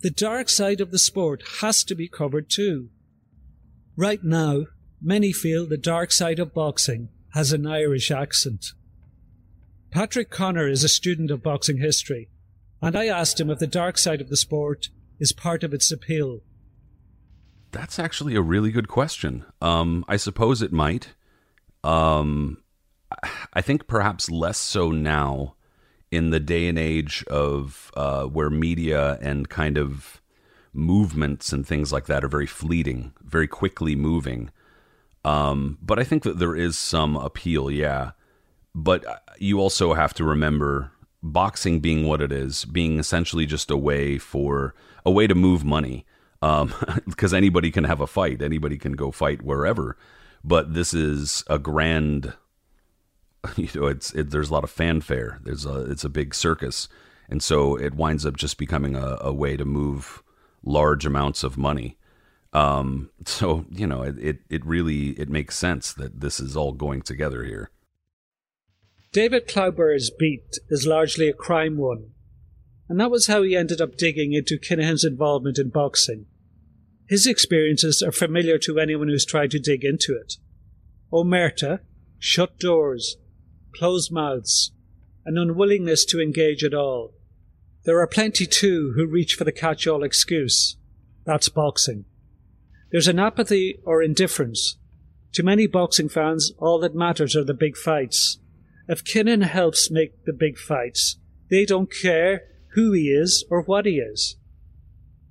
The 0.00 0.10
dark 0.10 0.48
side 0.48 0.80
of 0.80 0.92
the 0.92 0.98
sport 0.98 1.42
has 1.60 1.82
to 1.84 1.94
be 1.94 2.08
covered 2.08 2.48
too. 2.48 2.88
Right 3.96 4.22
now, 4.22 4.66
many 5.02 5.32
feel 5.32 5.66
the 5.66 5.76
dark 5.76 6.12
side 6.12 6.38
of 6.38 6.54
boxing 6.54 7.08
has 7.34 7.52
an 7.52 7.66
Irish 7.66 8.10
accent. 8.10 8.66
Patrick 9.90 10.30
Connor 10.30 10.68
is 10.68 10.84
a 10.84 10.88
student 10.88 11.30
of 11.32 11.42
boxing 11.42 11.78
history, 11.78 12.30
and 12.82 12.96
I 12.96 13.06
asked 13.06 13.40
him 13.40 13.50
if 13.50 13.58
the 13.58 13.66
dark 13.66 13.98
side 13.98 14.20
of 14.20 14.28
the 14.28 14.36
sport 14.36 14.88
is 15.18 15.32
part 15.32 15.64
of 15.64 15.74
its 15.74 15.90
appeal. 15.90 16.40
That's 17.72 17.98
actually 17.98 18.34
a 18.34 18.42
really 18.42 18.70
good 18.70 18.88
question. 18.88 19.44
Um, 19.60 20.04
I 20.08 20.16
suppose 20.16 20.62
it 20.62 20.72
might. 20.72 21.14
Um, 21.84 22.62
I 23.52 23.60
think 23.60 23.86
perhaps 23.86 24.30
less 24.30 24.58
so 24.58 24.90
now 24.90 25.54
in 26.10 26.30
the 26.30 26.40
day 26.40 26.68
and 26.68 26.78
age 26.78 27.24
of 27.28 27.90
uh, 27.96 28.24
where 28.24 28.50
media 28.50 29.18
and 29.20 29.48
kind 29.48 29.76
of 29.76 30.22
movements 30.72 31.52
and 31.52 31.66
things 31.66 31.92
like 31.92 32.06
that 32.06 32.24
are 32.24 32.28
very 32.28 32.46
fleeting, 32.46 33.12
very 33.22 33.46
quickly 33.46 33.94
moving. 33.94 34.50
Um, 35.24 35.78
but 35.82 35.98
I 35.98 36.04
think 36.04 36.22
that 36.22 36.38
there 36.38 36.56
is 36.56 36.78
some 36.78 37.16
appeal, 37.16 37.70
yeah. 37.70 38.12
But 38.74 39.06
uh, 39.06 39.16
you 39.38 39.60
also 39.60 39.94
have 39.94 40.14
to 40.14 40.24
remember 40.24 40.92
boxing 41.22 41.80
being 41.80 42.06
what 42.06 42.20
it 42.20 42.32
is, 42.32 42.64
being 42.64 42.98
essentially 42.98 43.46
just 43.46 43.70
a 43.70 43.76
way 43.76 44.18
for 44.18 44.74
a 45.04 45.10
way 45.10 45.26
to 45.26 45.34
move 45.34 45.64
money. 45.64 46.06
Because 46.40 47.32
um, 47.32 47.36
anybody 47.36 47.70
can 47.70 47.84
have 47.84 48.00
a 48.00 48.06
fight, 48.06 48.42
anybody 48.42 48.78
can 48.78 48.92
go 48.92 49.10
fight 49.10 49.42
wherever. 49.42 49.96
But 50.44 50.74
this 50.74 50.94
is 50.94 51.44
a 51.48 51.58
grand, 51.58 52.34
you 53.56 53.68
know, 53.74 53.86
it's 53.86 54.12
it, 54.14 54.30
there's 54.30 54.50
a 54.50 54.52
lot 54.52 54.64
of 54.64 54.70
fanfare. 54.70 55.40
There's 55.42 55.66
a 55.66 55.90
it's 55.90 56.04
a 56.04 56.08
big 56.08 56.34
circus, 56.34 56.88
and 57.28 57.42
so 57.42 57.76
it 57.76 57.94
winds 57.94 58.24
up 58.24 58.36
just 58.36 58.56
becoming 58.56 58.94
a, 58.94 59.18
a 59.20 59.32
way 59.32 59.56
to 59.56 59.64
move 59.64 60.22
large 60.62 61.04
amounts 61.04 61.42
of 61.42 61.58
money. 61.58 61.96
Um, 62.52 63.10
so 63.24 63.66
you 63.70 63.86
know, 63.86 64.02
it, 64.02 64.16
it 64.18 64.38
it 64.48 64.64
really 64.64 65.10
it 65.10 65.28
makes 65.28 65.56
sense 65.56 65.92
that 65.94 66.20
this 66.20 66.38
is 66.38 66.56
all 66.56 66.72
going 66.72 67.02
together 67.02 67.44
here. 67.44 67.70
David 69.10 69.48
Klauber's 69.48 70.10
beat 70.10 70.58
is 70.68 70.86
largely 70.86 71.28
a 71.28 71.32
crime 71.32 71.78
one, 71.78 72.10
and 72.88 73.00
that 73.00 73.10
was 73.10 73.26
how 73.26 73.42
he 73.42 73.56
ended 73.56 73.80
up 73.80 73.96
digging 73.96 74.34
into 74.34 74.58
Kinahan's 74.58 75.04
involvement 75.04 75.58
in 75.58 75.70
boxing. 75.70 76.26
His 77.06 77.26
experiences 77.26 78.02
are 78.02 78.12
familiar 78.12 78.58
to 78.58 78.78
anyone 78.78 79.08
who's 79.08 79.24
tried 79.24 79.50
to 79.52 79.58
dig 79.58 79.82
into 79.82 80.14
it. 80.14 80.34
Omerta, 81.10 81.80
shut 82.18 82.58
doors, 82.58 83.16
closed 83.74 84.12
mouths, 84.12 84.72
an 85.24 85.38
unwillingness 85.38 86.04
to 86.06 86.20
engage 86.20 86.62
at 86.62 86.74
all. 86.74 87.14
There 87.84 88.00
are 88.00 88.06
plenty 88.06 88.44
too 88.44 88.92
who 88.94 89.06
reach 89.06 89.34
for 89.34 89.44
the 89.44 89.52
catch 89.52 89.86
all 89.86 90.04
excuse. 90.04 90.76
That's 91.24 91.48
boxing. 91.48 92.04
There's 92.92 93.08
an 93.08 93.18
apathy 93.18 93.80
or 93.84 94.02
indifference. 94.02 94.76
To 95.32 95.42
many 95.42 95.66
boxing 95.66 96.10
fans, 96.10 96.52
all 96.58 96.78
that 96.80 96.94
matters 96.94 97.34
are 97.34 97.44
the 97.44 97.54
big 97.54 97.76
fights. 97.76 98.38
If 98.88 99.04
Kinahan 99.04 99.42
helps 99.42 99.90
make 99.90 100.24
the 100.24 100.32
big 100.32 100.56
fights, 100.56 101.18
they 101.50 101.66
don't 101.66 101.92
care 101.92 102.42
who 102.74 102.92
he 102.92 103.08
is 103.10 103.44
or 103.50 103.62
what 103.62 103.84
he 103.84 103.98
is. 103.98 104.36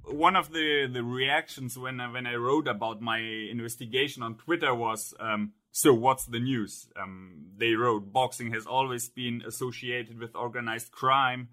One 0.05 0.35
of 0.35 0.53
the, 0.53 0.87
the 0.91 1.03
reactions 1.03 1.77
when 1.77 1.99
I, 1.99 2.11
when 2.11 2.27
I 2.27 2.35
wrote 2.35 2.67
about 2.67 3.01
my 3.01 3.17
investigation 3.17 4.23
on 4.23 4.35
Twitter 4.35 4.73
was, 4.73 5.13
um, 5.19 5.53
so 5.71 5.93
what's 5.93 6.25
the 6.25 6.39
news? 6.39 6.87
Um, 6.95 7.47
they 7.57 7.73
wrote 7.73 8.13
boxing 8.13 8.53
has 8.53 8.65
always 8.65 9.09
been 9.09 9.41
associated 9.45 10.19
with 10.19 10.35
organized 10.35 10.91
crime 10.91 11.49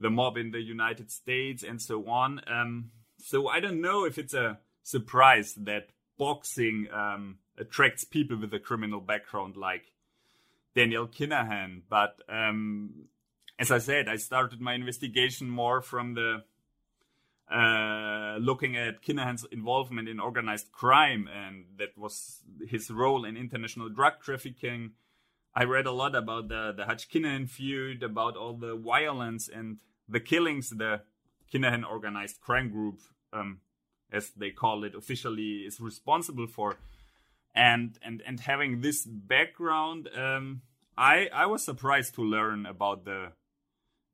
the 0.00 0.10
mob 0.10 0.36
in 0.36 0.50
the 0.50 0.62
United 0.62 1.10
States 1.10 1.62
and 1.62 1.80
so 1.80 2.08
on. 2.08 2.40
Um, 2.46 2.90
so 3.18 3.48
I 3.48 3.60
don't 3.60 3.80
know 3.80 4.06
if 4.06 4.18
it's 4.18 4.34
a 4.34 4.58
surprise 4.82 5.54
that 5.58 5.90
boxing 6.18 6.88
um, 6.92 7.38
attracts 7.58 8.04
people 8.04 8.38
with 8.38 8.52
a 8.54 8.58
criminal 8.58 9.00
background 9.00 9.56
like 9.56 9.92
Daniel 10.74 11.06
Kinahan. 11.06 11.82
But 11.88 12.20
um, 12.28 13.08
as 13.58 13.70
I 13.70 13.78
said, 13.78 14.08
I 14.08 14.16
started 14.16 14.60
my 14.60 14.74
investigation 14.74 15.50
more 15.50 15.80
from 15.82 16.14
the 16.14 16.42
uh, 17.50 18.36
looking 18.38 18.76
at 18.76 19.02
Kinahan's 19.02 19.44
involvement 19.50 20.08
in 20.08 20.20
organized 20.20 20.70
crime, 20.70 21.28
and 21.28 21.64
that 21.78 21.98
was 21.98 22.42
his 22.68 22.90
role 22.90 23.24
in 23.24 23.36
international 23.36 23.88
drug 23.88 24.20
trafficking. 24.22 24.92
I 25.52 25.64
read 25.64 25.86
a 25.86 25.92
lot 25.92 26.14
about 26.14 26.48
the 26.48 26.72
the 26.76 26.84
Hutch 26.84 27.10
Kinahan 27.10 27.48
feud, 27.48 28.02
about 28.02 28.36
all 28.36 28.54
the 28.54 28.76
violence 28.76 29.48
and 29.48 29.78
the 30.08 30.20
killings 30.20 30.70
the 30.70 31.02
Kinahan 31.52 31.84
organized 31.84 32.40
crime 32.40 32.70
group, 32.70 33.00
um, 33.32 33.60
as 34.12 34.30
they 34.30 34.50
call 34.50 34.84
it 34.84 34.94
officially, 34.94 35.64
is 35.66 35.80
responsible 35.80 36.46
for. 36.46 36.76
And 37.54 37.98
and 38.02 38.22
and 38.26 38.40
having 38.40 38.80
this 38.80 39.04
background, 39.04 40.08
um, 40.16 40.62
I 40.96 41.28
I 41.32 41.46
was 41.46 41.64
surprised 41.64 42.14
to 42.14 42.22
learn 42.22 42.66
about 42.66 43.04
the 43.04 43.32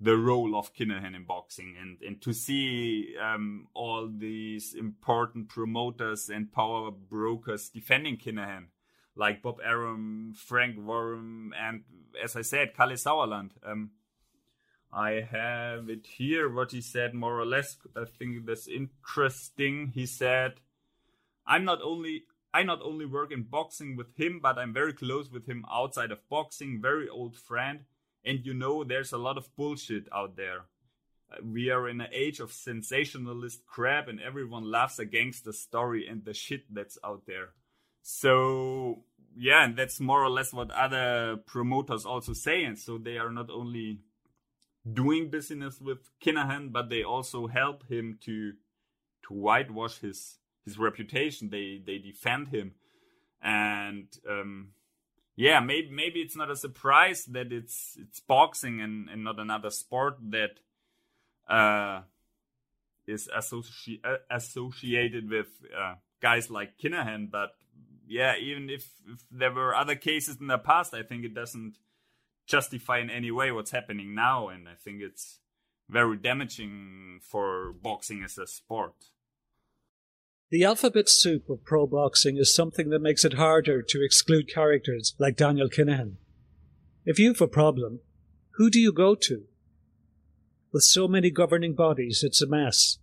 the 0.00 0.16
role 0.16 0.56
of 0.56 0.74
Kinahan 0.74 1.14
in 1.14 1.24
boxing 1.24 1.74
and 1.80 1.98
and 2.02 2.20
to 2.22 2.32
see 2.32 3.14
um, 3.22 3.68
all 3.74 4.08
these 4.08 4.74
important 4.74 5.48
promoters 5.48 6.28
and 6.28 6.52
power 6.52 6.90
brokers 6.90 7.68
defending 7.68 8.16
Kinahan, 8.16 8.68
like 9.14 9.42
Bob 9.42 9.58
Arum, 9.64 10.34
Frank 10.34 10.76
Warren, 10.78 11.52
and 11.58 11.84
as 12.22 12.36
I 12.36 12.42
said, 12.42 12.74
Kalle 12.74 12.96
Sauerland. 12.96 13.50
Um, 13.64 13.90
I 14.92 15.26
have 15.30 15.90
it 15.90 16.06
here, 16.06 16.48
what 16.48 16.72
he 16.72 16.80
said 16.80 17.12
more 17.12 17.38
or 17.38 17.44
less. 17.44 17.76
I 17.94 18.04
think 18.04 18.46
that's 18.46 18.66
interesting. 18.66 19.92
He 19.94 20.06
said, 20.06 20.54
I'm 21.46 21.64
not 21.64 21.82
only 21.82 22.24
I 22.56 22.62
not 22.62 22.80
only 22.80 23.04
work 23.04 23.32
in 23.32 23.42
boxing 23.42 23.96
with 23.96 24.16
him, 24.16 24.40
but 24.42 24.56
I'm 24.56 24.72
very 24.72 24.94
close 24.94 25.30
with 25.30 25.46
him 25.46 25.66
outside 25.70 26.10
of 26.10 26.26
boxing, 26.30 26.80
very 26.80 27.06
old 27.06 27.36
friend. 27.36 27.80
And 28.24 28.46
you 28.46 28.54
know, 28.54 28.82
there's 28.82 29.12
a 29.12 29.18
lot 29.18 29.36
of 29.36 29.54
bullshit 29.56 30.08
out 30.10 30.36
there. 30.36 30.60
We 31.44 31.68
are 31.68 31.86
in 31.86 32.00
an 32.00 32.08
age 32.12 32.40
of 32.40 32.50
sensationalist 32.50 33.66
crap, 33.66 34.08
and 34.08 34.18
everyone 34.22 34.70
laughs 34.70 34.98
against 34.98 35.44
the 35.44 35.52
story 35.52 36.08
and 36.08 36.24
the 36.24 36.32
shit 36.32 36.62
that's 36.72 36.96
out 37.04 37.24
there. 37.26 37.50
So, 38.00 39.02
yeah, 39.36 39.62
and 39.64 39.76
that's 39.76 40.00
more 40.00 40.24
or 40.24 40.30
less 40.30 40.54
what 40.54 40.70
other 40.70 41.36
promoters 41.44 42.06
also 42.06 42.32
say. 42.32 42.64
And 42.64 42.78
so 42.78 42.96
they 42.96 43.18
are 43.18 43.30
not 43.30 43.50
only 43.50 44.00
doing 44.90 45.28
business 45.28 45.78
with 45.78 46.08
Kinahan, 46.24 46.72
but 46.72 46.88
they 46.88 47.02
also 47.02 47.48
help 47.48 47.86
him 47.86 48.18
to 48.24 48.54
to 49.26 49.34
whitewash 49.34 49.98
his 49.98 50.38
his 50.66 50.78
reputation. 50.78 51.48
They 51.48 51.80
they 51.84 51.96
defend 51.96 52.48
him, 52.48 52.72
and 53.42 54.08
um, 54.28 54.72
yeah, 55.36 55.60
maybe 55.60 55.88
maybe 55.90 56.20
it's 56.20 56.36
not 56.36 56.50
a 56.50 56.56
surprise 56.56 57.24
that 57.26 57.52
it's 57.52 57.96
it's 57.98 58.20
boxing 58.20 58.82
and, 58.82 59.08
and 59.08 59.24
not 59.24 59.38
another 59.38 59.70
sport 59.70 60.18
that 60.30 60.60
uh, 61.48 62.02
is 63.06 63.28
associ- 63.34 64.04
uh, 64.04 64.16
associated 64.30 65.30
with 65.30 65.48
uh, 65.74 65.94
guys 66.20 66.50
like 66.50 66.78
Kinahan. 66.78 67.30
But 67.30 67.52
yeah, 68.06 68.36
even 68.36 68.68
if, 68.70 68.88
if 69.06 69.20
there 69.30 69.52
were 69.52 69.74
other 69.74 69.94
cases 69.94 70.38
in 70.40 70.48
the 70.48 70.58
past, 70.58 70.94
I 70.94 71.02
think 71.02 71.24
it 71.24 71.34
doesn't 71.34 71.78
justify 72.46 72.98
in 72.98 73.10
any 73.10 73.30
way 73.30 73.50
what's 73.52 73.72
happening 73.72 74.14
now, 74.14 74.48
and 74.48 74.68
I 74.68 74.74
think 74.74 75.02
it's 75.02 75.40
very 75.88 76.16
damaging 76.16 77.20
for 77.22 77.72
boxing 77.72 78.22
as 78.24 78.38
a 78.38 78.46
sport. 78.46 78.94
The 80.48 80.62
alphabet 80.62 81.08
soup 81.08 81.50
of 81.50 81.64
pro 81.64 81.88
boxing 81.88 82.36
is 82.36 82.54
something 82.54 82.90
that 82.90 83.02
makes 83.02 83.24
it 83.24 83.34
harder 83.34 83.82
to 83.82 84.04
exclude 84.04 84.48
characters 84.48 85.14
like 85.18 85.36
Daniel 85.36 85.68
Kinahan. 85.68 86.14
If 87.04 87.18
you've 87.18 87.40
a 87.40 87.48
problem, 87.48 87.98
who 88.52 88.70
do 88.70 88.78
you 88.78 88.92
go 88.92 89.16
to? 89.16 89.44
With 90.72 90.84
so 90.84 91.08
many 91.08 91.30
governing 91.30 91.74
bodies, 91.74 92.22
it's 92.22 92.40
a 92.40 92.46
mess. 92.46 92.98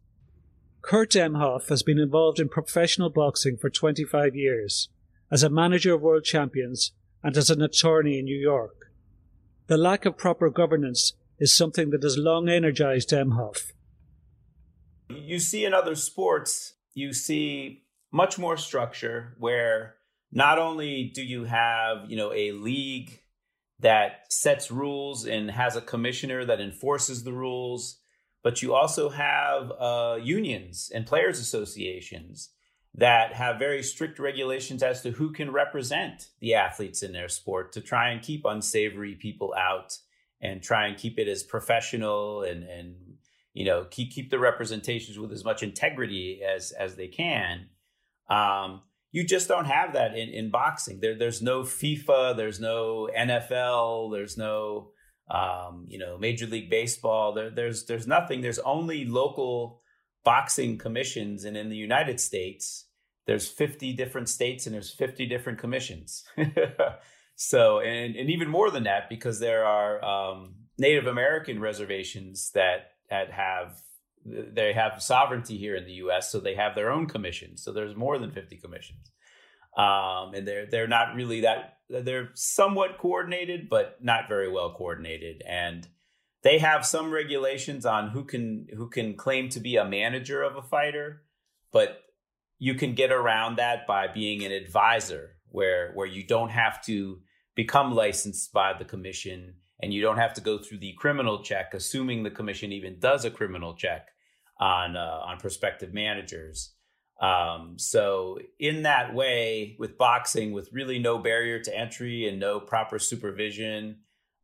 Kurt 0.82 1.12
Emhoff 1.12 1.68
has 1.68 1.84
been 1.84 2.00
involved 2.00 2.40
in 2.40 2.48
professional 2.48 3.10
boxing 3.10 3.58
for 3.58 3.70
25 3.70 4.36
years, 4.36 4.88
as 5.30 5.44
a 5.44 5.50
manager 5.50 5.96
of 5.96 6.02
world 6.02 6.24
champions 6.24 6.94
and 7.24 7.36
as 7.36 7.50
an 7.50 7.62
attorney 7.62 8.20
in 8.20 8.26
New 8.26 8.40
York. 8.40 8.92
The 9.68 9.78
lack 9.78 10.06
of 10.06 10.18
proper 10.18 10.50
governance 10.50 11.14
is 11.40 11.56
something 11.56 11.90
that 11.90 12.04
has 12.04 12.18
long 12.18 12.48
energized 12.48 13.10
Emhoff. 13.10 13.74
You 15.10 15.40
see 15.40 15.66
in 15.66 15.74
other 15.74 15.96
sports, 15.96 16.74
you 16.94 17.14
see 17.14 17.84
much 18.12 18.38
more 18.38 18.58
structure 18.58 19.36
where 19.40 19.96
not 20.32 20.60
only 20.60 21.12
do 21.14 21.24
you 21.24 21.46
have, 21.46 22.10
you 22.10 22.18
know, 22.18 22.32
a 22.34 22.52
league 22.52 23.20
that 23.80 24.26
sets 24.30 24.72
rules 24.72 25.26
and 25.26 25.52
has 25.52 25.76
a 25.76 25.82
commissioner 25.82 26.46
that 26.46 26.62
enforces 26.62 27.24
the 27.24 27.34
rules, 27.34 28.00
but 28.44 28.62
you 28.62 28.74
also 28.74 29.10
have 29.10 29.72
uh, 29.80 30.18
unions 30.22 30.92
and 30.94 31.06
players 31.06 31.40
associations 31.40 32.50
that 32.96 33.34
have 33.34 33.58
very 33.58 33.82
strict 33.82 34.20
regulations 34.20 34.84
as 34.84 35.02
to 35.02 35.12
who 35.12 35.32
can 35.32 35.52
represent 35.52 36.30
the 36.40 36.54
athletes 36.54 37.02
in 37.02 37.12
their 37.12 37.30
sport 37.30 37.72
to 37.72 37.82
try 37.82 38.10
and 38.10 38.22
keep 38.22 38.46
unsavory 38.46 39.16
people 39.16 39.54
out 39.58 39.98
and 40.42 40.62
try 40.62 40.88
and 40.88 40.98
keep 40.98 41.18
it 41.18 41.28
as 41.28 41.42
professional 41.42 42.44
and 42.44 42.64
and 42.64 42.96
you 43.54 43.66
know 43.66 43.86
keep 43.90 44.12
keep 44.12 44.30
the 44.30 44.40
representations 44.40 45.18
with 45.18 45.32
as 45.32 45.44
much 45.44 45.64
integrity 45.64 46.42
as 46.44 46.72
as 46.72 46.96
they 46.96 47.08
can 47.08 47.68
um, 48.30 48.82
you 49.12 49.24
just 49.24 49.48
don't 49.48 49.66
have 49.66 49.94
that 49.94 50.18
in, 50.18 50.30
in 50.30 50.50
boxing 50.52 51.00
there 51.00 51.18
there's 51.18 51.42
no 51.42 51.62
FIFA 51.64 52.36
there's 52.36 52.60
no 52.60 53.10
NFL 53.18 54.12
there's 54.12 54.38
no 54.38 54.92
Um, 55.30 55.86
you 55.88 55.98
know, 56.00 56.18
Major 56.18 56.46
League 56.46 56.70
Baseball. 56.70 57.34
There, 57.34 57.50
there's 57.50 57.86
there's 57.86 58.08
nothing. 58.08 58.42
There's 58.42 58.60
only 58.60 59.06
local 59.06 59.82
boxing 60.24 60.78
commissions, 60.78 61.46
and 61.46 61.56
in 61.56 61.70
the 61.70 61.78
United 61.78 62.20
States, 62.20 62.88
there's 63.26 63.48
50 63.48 63.94
different 63.94 64.30
states 64.30 64.66
and 64.66 64.76
there's 64.76 64.92
50 64.92 65.26
different 65.28 65.60
commissions. 65.60 66.24
so, 67.36 67.80
and 67.80 68.16
and 68.16 68.30
even 68.30 68.50
more 68.50 68.70
than 68.70 68.84
that, 68.84 69.10
because 69.10 69.40
there 69.40 69.66
are 69.66 70.04
um, 70.04 70.56
Native 70.78 71.08
American 71.08 71.60
reservations 71.60 72.52
that 72.54 72.93
that 73.14 73.32
have 73.32 73.80
they 74.26 74.74
have 74.74 75.04
sovereignty 75.04 75.58
here 75.58 75.76
in 75.76 75.86
the 75.86 76.00
U.S., 76.06 76.32
so 76.32 76.40
they 76.40 76.56
have 76.56 76.76
their 76.76 76.92
own 76.92 77.08
commissions. 77.08 77.62
So 77.62 77.72
there's 77.72 77.96
more 77.96 78.18
than 78.18 78.32
50 78.32 78.58
commissions, 78.58 79.12
um, 79.78 80.34
and 80.34 80.48
they're 80.48 80.66
they're 80.66 80.88
not 80.88 81.16
really 81.16 81.42
that 81.42 81.78
they're 81.90 82.30
somewhat 82.34 82.98
coordinated, 82.98 83.70
but 83.70 83.98
not 84.02 84.28
very 84.28 84.50
well 84.50 84.74
coordinated. 84.74 85.44
And 85.48 85.88
they 86.42 86.58
have 86.58 86.86
some 86.86 87.12
regulations 87.12 87.86
on 87.86 88.10
who 88.10 88.24
can 88.24 88.68
who 88.76 88.90
can 88.90 89.16
claim 89.16 89.50
to 89.50 89.60
be 89.60 89.76
a 89.76 89.86
manager 89.86 90.42
of 90.42 90.56
a 90.56 90.64
fighter, 90.64 91.22
but 91.72 92.00
you 92.58 92.74
can 92.74 92.96
get 92.96 93.12
around 93.12 93.58
that 93.58 93.86
by 93.86 94.08
being 94.08 94.44
an 94.44 94.52
advisor, 94.52 95.36
where 95.50 95.92
where 95.94 96.08
you 96.08 96.26
don't 96.26 96.50
have 96.50 96.84
to 96.86 97.20
become 97.56 97.94
licensed 97.94 98.52
by 98.52 98.74
the 98.74 98.86
commission 98.86 99.56
and 99.82 99.94
you 99.94 100.02
don't 100.02 100.18
have 100.18 100.34
to 100.36 100.42
go 100.42 100.58
through 100.58 100.80
the 100.80 100.94
criminal 100.94 101.44
check, 101.44 101.74
assuming 101.74 102.24
the 102.24 102.32
commission 102.32 102.72
even 102.72 103.00
does 103.00 103.26
a 103.26 103.32
criminal 103.32 103.74
check 103.74 104.10
on 104.60 104.96
uh, 104.96 105.20
on 105.26 105.38
prospective 105.38 105.94
managers. 105.94 106.74
Um, 107.20 107.76
so 107.78 108.40
in 108.60 108.84
that 108.84 109.14
way, 109.14 109.76
with 109.80 109.98
boxing, 109.98 110.52
with 110.52 110.72
really 110.74 111.00
no 111.00 111.18
barrier 111.18 111.60
to 111.60 111.78
entry 111.78 112.28
and 112.28 112.40
no 112.40 112.60
proper 112.60 113.00
supervision, 113.00 114.00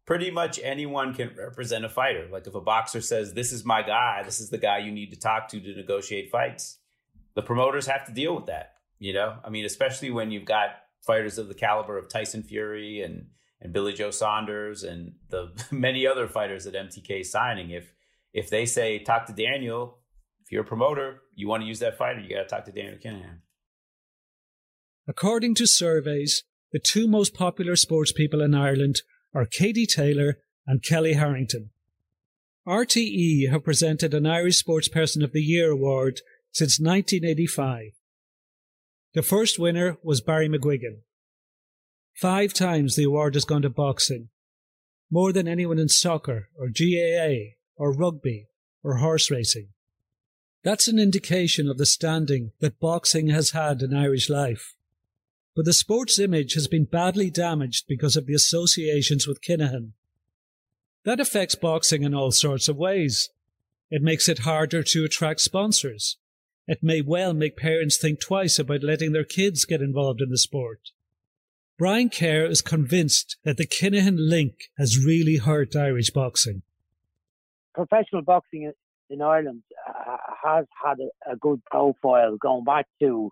pretty 0.05 0.31
much 0.31 0.59
anyone 0.63 1.13
can 1.13 1.31
represent 1.37 1.85
a 1.85 1.89
fighter. 1.89 2.27
Like 2.31 2.47
if 2.47 2.55
a 2.55 2.61
boxer 2.61 3.01
says, 3.01 3.33
"This 3.33 3.51
is 3.51 3.65
my 3.65 3.81
guy. 3.81 4.23
This 4.23 4.39
is 4.39 4.49
the 4.49 4.57
guy 4.57 4.79
you 4.79 4.91
need 4.91 5.11
to 5.11 5.19
talk 5.19 5.47
to 5.49 5.59
to 5.59 5.75
negotiate 5.75 6.31
fights," 6.31 6.77
the 7.35 7.41
promoters 7.41 7.87
have 7.87 8.05
to 8.05 8.11
deal 8.11 8.35
with 8.35 8.47
that. 8.47 8.75
You 8.99 9.13
know, 9.13 9.37
I 9.43 9.49
mean, 9.49 9.65
especially 9.65 10.11
when 10.11 10.31
you've 10.31 10.45
got 10.45 10.71
fighters 11.05 11.37
of 11.37 11.47
the 11.47 11.53
caliber 11.53 11.97
of 11.97 12.09
Tyson 12.09 12.43
Fury 12.43 13.01
and 13.01 13.27
and 13.61 13.73
Billy 13.73 13.93
Joe 13.93 14.11
Saunders 14.11 14.83
and 14.83 15.13
the 15.29 15.51
many 15.71 16.07
other 16.07 16.27
fighters 16.27 16.65
that 16.65 16.73
MTK 16.73 17.21
is 17.21 17.31
signing. 17.31 17.71
If 17.71 17.93
if 18.33 18.49
they 18.49 18.65
say 18.65 18.99
talk 18.99 19.25
to 19.25 19.33
Daniel, 19.33 19.99
if 20.43 20.51
you're 20.51 20.61
a 20.61 20.65
promoter, 20.65 21.21
you 21.35 21.47
want 21.47 21.63
to 21.63 21.67
use 21.67 21.79
that 21.79 21.97
fighter, 21.97 22.19
you 22.19 22.29
got 22.29 22.43
to 22.43 22.47
talk 22.47 22.65
to 22.65 22.71
Daniel 22.71 22.97
Kinahan. 22.97 23.39
According 25.07 25.55
to 25.55 25.65
surveys, 25.65 26.43
the 26.71 26.79
two 26.79 27.07
most 27.07 27.33
popular 27.33 27.75
sports 27.75 28.11
people 28.11 28.41
in 28.41 28.53
Ireland 28.53 29.01
are 29.33 29.45
Katie 29.45 29.87
Taylor 29.87 30.37
and 30.67 30.83
Kellie 30.83 31.13
Harrington. 31.13 31.71
RTE 32.67 33.49
have 33.49 33.63
presented 33.63 34.13
an 34.13 34.27
Irish 34.27 34.57
Sports 34.57 34.87
Person 34.87 35.23
of 35.23 35.31
the 35.31 35.41
Year 35.41 35.71
award 35.71 36.21
since 36.51 36.79
1985. 36.79 37.93
The 39.15 39.23
first 39.23 39.57
winner 39.57 39.97
was 40.03 40.21
Barry 40.21 40.47
McGuigan. 40.47 40.99
Five 42.19 42.53
times 42.53 42.97
the 42.97 43.05
award 43.05 43.36
has 43.36 43.45
gone 43.45 43.62
to 43.62 43.69
boxing, 43.69 44.27
more 45.10 45.32
than 45.32 45.47
anyone 45.47 45.79
in 45.79 45.88
soccer 45.88 46.49
or 46.58 46.67
GAA 46.67 47.55
or 47.77 47.93
rugby 47.93 48.49
or 48.84 48.97
horse 48.97 49.32
racing. 49.32 49.69
That's 50.62 50.89
an 50.89 50.99
indication 50.99 51.69
of 51.69 51.77
the 51.77 51.86
standing 51.86 52.51
that 52.60 52.77
boxing 52.77 53.29
has 53.29 53.51
had 53.51 53.82
in 53.82 53.95
Irish 53.95 54.29
life. 54.29 54.75
But 55.55 55.63
the 55.63 55.71
sports 55.71 56.19
image 56.19 56.55
has 56.55 56.67
been 56.67 56.84
badly 56.84 57.29
damaged 57.29 57.86
because 57.88 58.17
of 58.17 58.25
the 58.25 58.34
associations 58.34 59.25
with 59.25 59.41
Kinahan. 59.41 59.93
That 61.05 61.21
affects 61.21 61.55
boxing 61.55 62.03
in 62.03 62.13
all 62.13 62.32
sorts 62.32 62.67
of 62.67 62.75
ways. 62.75 63.29
It 63.89 64.01
makes 64.01 64.27
it 64.27 64.39
harder 64.39 64.84
to 64.84 65.05
attract 65.05 65.39
sponsors. 65.39 66.17
It 66.67 66.84
may 66.84 66.99
well 66.99 67.34
make 67.34 67.55
parents 67.55 67.95
think 67.95 68.19
twice 68.19 68.60
about 68.60 68.84
letting 68.84 69.13
their 69.13 69.23
kids 69.23 69.63
get 69.63 69.82
involved 69.82 70.19
in 70.19 70.29
the 70.29 70.38
sport. 70.38 70.91
Brian 71.79 72.09
Kerr 72.09 72.43
is 72.43 72.61
convinced 72.61 73.37
that 73.45 73.55
the 73.55 73.65
Kinahan 73.65 74.17
link 74.17 74.69
has 74.77 75.01
really 75.01 75.37
hurt 75.37 75.77
Irish 75.77 76.09
boxing. 76.09 76.61
Professional 77.73 78.21
boxing 78.21 78.69
in 79.09 79.21
Ireland 79.21 79.63
has 80.43 80.65
had 80.83 80.97
a, 81.25 81.37
good 81.37 81.61
profile 81.71 82.35
going 82.35 82.65
back 82.65 82.85
to 83.01 83.31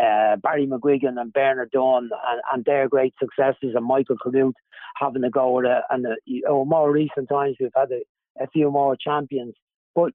uh, 0.00 0.34
Barry 0.42 0.66
McGuigan 0.66 1.16
and 1.16 1.32
Bernard 1.32 1.70
Dunne 1.70 2.10
and, 2.28 2.40
and, 2.52 2.64
their 2.64 2.88
great 2.88 3.14
successes, 3.20 3.76
and 3.76 3.84
Michael 3.84 4.16
Carruth 4.20 4.56
having 4.96 5.22
a 5.22 5.30
go 5.30 5.60
at 5.60 5.66
it. 5.66 5.82
And 5.88 6.06
uh, 6.06 6.48
oh, 6.48 6.64
more 6.64 6.90
recent 6.90 7.28
times, 7.28 7.56
we've 7.60 7.70
had 7.74 7.92
a, 7.92 8.02
a 8.42 8.48
few 8.48 8.68
more 8.72 8.96
champions. 8.96 9.54
But 9.94 10.10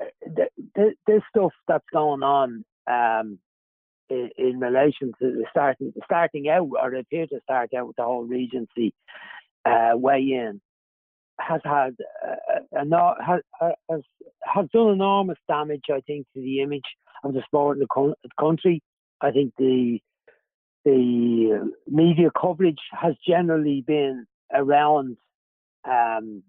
uh, 0.00 0.06
the, 0.26 0.48
the, 0.74 0.94
this 1.06 1.22
stuff 1.30 1.52
that's 1.68 1.86
going 1.92 2.24
on 2.24 2.64
um, 2.90 3.38
in, 4.10 4.60
relation 4.60 5.12
to 5.20 5.44
starting 5.50 5.92
starting 6.04 6.48
out 6.48 6.68
or 6.80 6.94
appear 6.94 7.26
to 7.26 7.40
start 7.42 7.70
out 7.74 7.86
with 7.86 7.96
the 7.96 8.04
whole 8.04 8.24
Regency 8.24 8.92
uh, 9.64 9.92
weigh-in 9.94 10.60
has 11.40 11.60
had 11.64 11.96
uh, 12.24 13.14
has, 13.26 13.40
has 13.90 14.00
has 14.42 14.66
done 14.72 14.92
enormous 14.92 15.38
damage. 15.48 15.84
I 15.90 16.00
think 16.00 16.26
to 16.34 16.40
the 16.40 16.60
image 16.60 16.84
of 17.22 17.34
the 17.34 17.42
sport 17.46 17.78
in 17.78 17.86
the 17.90 18.30
country. 18.38 18.82
I 19.20 19.30
think 19.30 19.52
the 19.58 19.98
the 20.84 21.72
media 21.88 22.30
coverage 22.38 22.80
has 22.92 23.14
generally 23.26 23.82
been 23.86 24.26
around 24.52 25.16
um, 25.84 26.42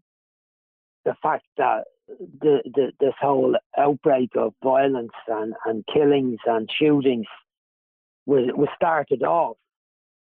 the 1.05 1.15
fact 1.21 1.45
that 1.57 1.85
the, 2.07 2.61
the, 2.65 2.91
this 2.99 3.13
whole 3.19 3.55
outbreak 3.77 4.31
of 4.35 4.53
violence 4.63 5.13
and, 5.27 5.53
and 5.65 5.85
killings 5.91 6.39
and 6.45 6.69
shootings 6.77 7.27
was, 8.25 8.49
was 8.55 8.69
started 8.75 9.23
off 9.23 9.57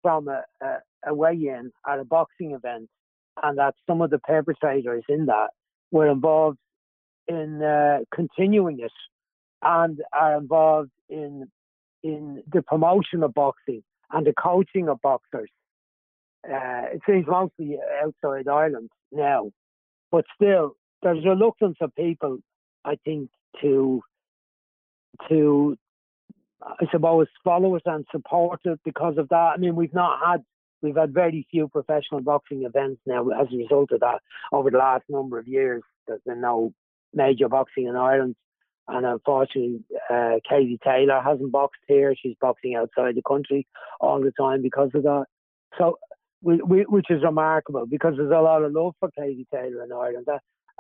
from 0.02 0.28
a, 0.28 0.44
a, 0.62 0.78
a 1.08 1.14
weigh-in 1.14 1.72
at 1.88 2.00
a 2.00 2.06
boxing 2.06 2.52
event, 2.52 2.90
and 3.42 3.58
that 3.58 3.76
some 3.88 4.02
of 4.02 4.10
the 4.10 4.20
perpetrators 4.20 5.04
in 5.10 5.26
that 5.28 5.50
were 5.92 6.08
involved 6.08 6.58
in 7.28 7.62
uh, 7.64 8.00
continuing 8.14 8.80
it 8.80 8.92
and 9.62 10.00
are 10.12 10.38
involved 10.38 10.92
in 11.10 11.50
in 12.04 12.44
the 12.52 12.62
promotion 12.62 13.24
of 13.24 13.34
boxing 13.34 13.82
and 14.12 14.28
the 14.28 14.34
coaching 14.34 14.90
of 14.90 15.00
boxers. 15.02 15.50
Uh, 16.46 16.92
it 16.94 17.02
seems 17.08 17.26
mostly 17.26 17.78
outside 18.04 18.50
Ireland 18.50 18.90
now, 19.14 19.52
but 20.12 20.26
still, 20.36 20.76
there's 21.02 21.24
a 21.24 21.30
reluctance 21.30 21.78
of 21.80 21.96
people, 21.96 22.40
I 22.84 22.98
think, 23.06 23.30
to 23.62 24.02
to 25.30 25.78
I 26.66 26.86
suppose, 26.92 27.28
follow 27.44 27.76
us 27.76 27.82
and 27.86 28.06
support 28.12 28.62
it 28.66 28.80
because 28.86 29.18
of 29.18 29.30
that. 29.30 29.54
I 29.56 29.58
mean, 29.58 29.76
we've 29.76 29.94
not 29.94 30.20
had 30.26 30.44
we've 30.82 30.96
had 30.96 31.14
very 31.14 31.48
few 31.50 31.68
professional 31.68 32.22
boxing 32.22 32.64
events 32.64 33.02
now 33.06 33.28
as 33.30 33.48
a 33.52 33.58
result 33.58 33.92
of 33.92 34.02
that 34.02 34.22
over 34.52 34.70
the 34.70 34.78
last 34.78 35.04
number 35.10 35.40
of 35.40 35.48
years. 35.48 35.82
There's 36.08 36.22
been 36.26 36.42
no 36.42 36.74
major 37.14 37.48
boxing 37.48 37.88
in 37.88 37.96
Ireland, 37.96 38.36
and 38.88 39.06
unfortunately, 39.06 39.84
uh, 40.10 40.36
Katie 40.48 40.80
Taylor 40.84 41.22
hasn't 41.22 41.52
boxed 41.52 41.82
here. 41.88 42.14
She's 42.16 42.36
boxing 42.40 42.76
outside 42.76 43.16
the 43.16 43.22
country 43.28 43.68
all 44.00 44.22
the 44.22 44.32
time 44.32 44.62
because 44.62 44.90
of 44.94 45.04
that. 45.04 45.26
So, 45.78 46.00
we, 46.42 46.62
we, 46.62 46.82
which 46.82 47.10
is 47.10 47.24
remarkable 47.24 47.86
because 47.86 48.16
there's 48.18 48.32
a 48.32 48.42
lot 48.42 48.64
of 48.64 48.74
love 48.74 48.94
for 49.00 49.10
Katie 49.18 49.48
Taylor 49.54 49.84
in 49.84 49.92
Ireland, 49.92 50.28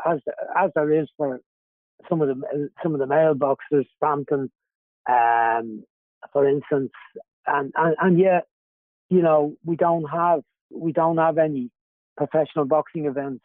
as 0.05 0.19
as 0.57 0.71
there 0.75 0.91
is 0.91 1.07
for 1.17 1.39
some 2.09 2.21
of 2.21 2.27
the 2.27 2.69
some 2.81 2.93
of 2.93 2.99
the 2.99 3.07
male 3.07 3.33
boxers, 3.33 3.85
Frampton 3.99 4.51
um, 5.09 5.83
for 6.31 6.47
instance, 6.47 6.91
and, 7.45 7.73
and 7.75 7.95
and 7.99 8.19
yet, 8.19 8.47
you 9.09 9.21
know, 9.21 9.55
we 9.65 9.75
don't 9.75 10.05
have 10.05 10.41
we 10.71 10.91
don't 10.91 11.17
have 11.17 11.37
any 11.37 11.69
professional 12.17 12.65
boxing 12.65 13.05
events 13.05 13.43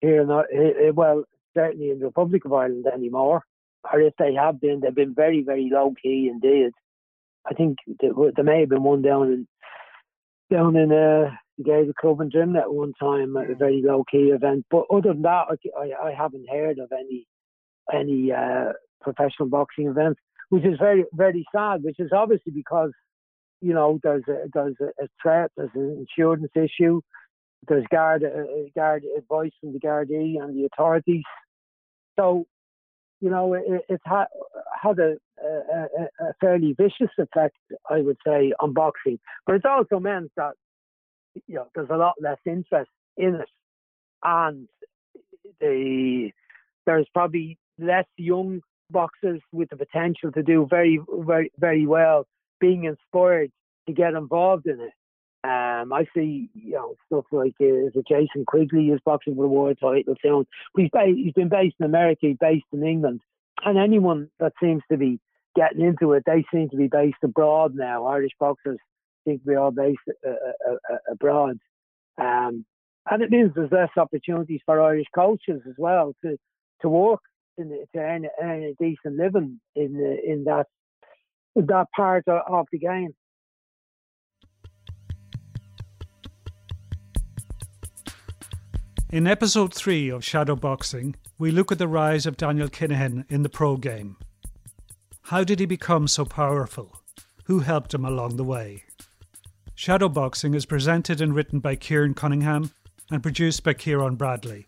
here. 0.00 0.22
In, 0.22 0.94
well, 0.94 1.24
certainly 1.54 1.90
in 1.90 2.00
the 2.00 2.06
Republic 2.06 2.44
of 2.44 2.52
Ireland 2.52 2.86
anymore, 2.92 3.44
or 3.90 4.00
if 4.00 4.14
they 4.18 4.34
have 4.34 4.60
been, 4.60 4.80
they've 4.80 4.94
been 4.94 5.14
very 5.14 5.42
very 5.42 5.70
low 5.72 5.94
key 6.02 6.28
indeed. 6.30 6.72
I 7.46 7.54
think 7.54 7.78
there, 8.00 8.44
may 8.44 8.60
have 8.60 8.68
been 8.68 8.84
one 8.84 9.02
down 9.02 9.32
in 9.32 9.48
down 10.50 10.76
in 10.76 10.92
uh, 10.92 11.30
the 11.58 11.64
Gaelic 11.64 11.96
Club 11.96 12.20
and 12.20 12.30
Gym 12.30 12.56
at 12.56 12.72
one 12.72 12.92
time 13.00 13.36
at 13.36 13.50
a 13.50 13.54
very 13.54 13.82
low 13.84 14.04
key 14.10 14.30
event. 14.34 14.66
But 14.70 14.84
other 14.90 15.12
than 15.12 15.22
that, 15.22 15.46
I, 15.78 16.08
I 16.08 16.12
haven't 16.12 16.48
heard 16.50 16.78
of 16.78 16.92
any 16.92 17.26
any 17.92 18.32
uh, 18.32 18.72
professional 19.00 19.48
boxing 19.48 19.86
events 19.86 20.20
which 20.52 20.66
is 20.66 20.78
very 20.78 21.04
very 21.14 21.46
sad. 21.50 21.82
Which 21.82 21.98
is 21.98 22.10
obviously 22.12 22.52
because 22.52 22.90
you 23.62 23.72
know 23.72 23.98
there's 24.02 24.24
a, 24.28 24.48
there's 24.52 24.76
a, 24.82 25.08
threat, 25.22 25.50
there's 25.56 25.70
an 25.74 26.06
insurance 26.06 26.50
issue, 26.54 27.00
there's 27.68 27.86
guard 27.90 28.22
uh, 28.22 28.68
guard 28.76 29.02
advice 29.16 29.52
from 29.60 29.72
the 29.72 29.80
Gardaí 29.80 30.38
and 30.38 30.54
the 30.54 30.68
authorities. 30.70 31.22
So 32.18 32.44
you 33.22 33.30
know 33.30 33.54
it, 33.54 33.64
it's 33.88 34.02
had 34.04 34.26
had 34.82 34.98
a, 34.98 35.14
a, 35.42 36.26
a 36.26 36.34
fairly 36.38 36.74
vicious 36.76 37.14
effect, 37.18 37.56
I 37.88 38.02
would 38.02 38.18
say, 38.26 38.52
on 38.60 38.74
boxing. 38.74 39.18
But 39.46 39.56
it's 39.56 39.64
also 39.64 40.00
meant 40.00 40.32
that 40.36 40.52
you 41.46 41.54
know 41.54 41.68
there's 41.74 41.88
a 41.90 41.96
lot 41.96 42.16
less 42.20 42.38
interest 42.44 42.90
in 43.16 43.36
it 43.36 43.48
and 44.22 44.68
the 45.60 46.30
there's 46.84 47.06
probably 47.14 47.58
less 47.78 48.06
young 48.18 48.60
boxers 48.92 49.40
with 49.52 49.70
the 49.70 49.76
potential 49.76 50.30
to 50.32 50.42
do 50.42 50.66
very, 50.68 51.00
very, 51.10 51.50
very 51.58 51.86
well, 51.86 52.26
being 52.60 52.84
inspired 52.84 53.50
to 53.86 53.92
get 53.92 54.14
involved 54.14 54.66
in 54.66 54.80
it. 54.80 54.92
Um, 55.44 55.92
I 55.92 56.06
see, 56.14 56.48
you 56.54 56.72
know, 56.72 56.94
stuff 57.06 57.24
like 57.32 57.54
uh, 57.60 58.00
Jason 58.08 58.44
Quigley 58.46 58.90
is 58.90 59.00
boxing 59.04 59.34
for 59.34 59.42
the 59.42 59.48
world 59.48 59.76
title 59.80 60.14
soon. 60.22 60.46
He's, 60.76 60.90
he's 61.16 61.32
been 61.32 61.48
based 61.48 61.74
in 61.80 61.86
America, 61.86 62.28
he's 62.28 62.36
based 62.40 62.66
in 62.72 62.84
England, 62.84 63.20
and 63.64 63.76
anyone 63.76 64.30
that 64.38 64.52
seems 64.62 64.82
to 64.90 64.96
be 64.96 65.18
getting 65.56 65.84
into 65.84 66.12
it, 66.12 66.22
they 66.26 66.44
seem 66.52 66.70
to 66.70 66.76
be 66.76 66.86
based 66.86 67.18
abroad 67.24 67.74
now. 67.74 68.06
Irish 68.06 68.32
boxers 68.38 68.78
seem 69.26 69.40
to 69.40 69.44
be 69.44 69.56
all 69.56 69.72
based 69.72 69.98
uh, 70.24 70.30
uh, 70.30 70.74
uh 70.92 70.96
abroad, 71.10 71.58
um, 72.18 72.64
and 73.10 73.22
it 73.22 73.30
means 73.30 73.50
there's 73.54 73.72
less 73.72 73.90
opportunities 73.96 74.60
for 74.64 74.80
Irish 74.80 75.08
coaches 75.12 75.60
as 75.68 75.74
well 75.76 76.14
to 76.24 76.38
to 76.82 76.88
work 76.88 77.20
in, 77.58 77.68
to 77.68 77.98
earn, 77.98 78.26
earn 78.40 78.62
a 78.62 78.74
decent 78.74 79.16
living 79.16 79.60
in 79.74 80.18
in 80.26 80.44
that 80.44 80.66
that 81.56 81.86
part 81.94 82.24
of, 82.28 82.40
of 82.48 82.66
the 82.72 82.78
game. 82.78 83.14
In 89.10 89.26
episode 89.26 89.74
3 89.74 90.08
of 90.08 90.22
Shadowboxing, 90.22 91.16
we 91.38 91.50
look 91.50 91.70
at 91.70 91.78
the 91.78 91.86
rise 91.86 92.24
of 92.24 92.38
Daniel 92.38 92.68
Kinahan 92.68 93.30
in 93.30 93.42
the 93.42 93.50
pro 93.50 93.76
game. 93.76 94.16
How 95.24 95.44
did 95.44 95.60
he 95.60 95.66
become 95.66 96.08
so 96.08 96.24
powerful? 96.24 96.96
Who 97.44 97.58
helped 97.58 97.92
him 97.92 98.06
along 98.06 98.36
the 98.36 98.44
way? 98.44 98.84
Shadowboxing 99.76 100.54
is 100.54 100.64
presented 100.64 101.20
and 101.20 101.34
written 101.34 101.58
by 101.58 101.76
Kieran 101.76 102.14
Cunningham 102.14 102.70
and 103.10 103.22
produced 103.22 103.64
by 103.64 103.74
Ciaran 103.74 104.14
Bradley. 104.14 104.64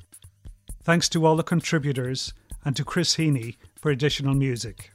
Thanks 0.83 1.09
to 1.11 1.25
all 1.25 1.37
the 1.37 1.43
contributors 1.43 2.35
and 2.65 2.75
to 2.77 2.85
Chris 2.85 3.17
Heaney 3.17 3.57
for 3.77 3.91
additional 3.91 4.35
music. 4.35 4.91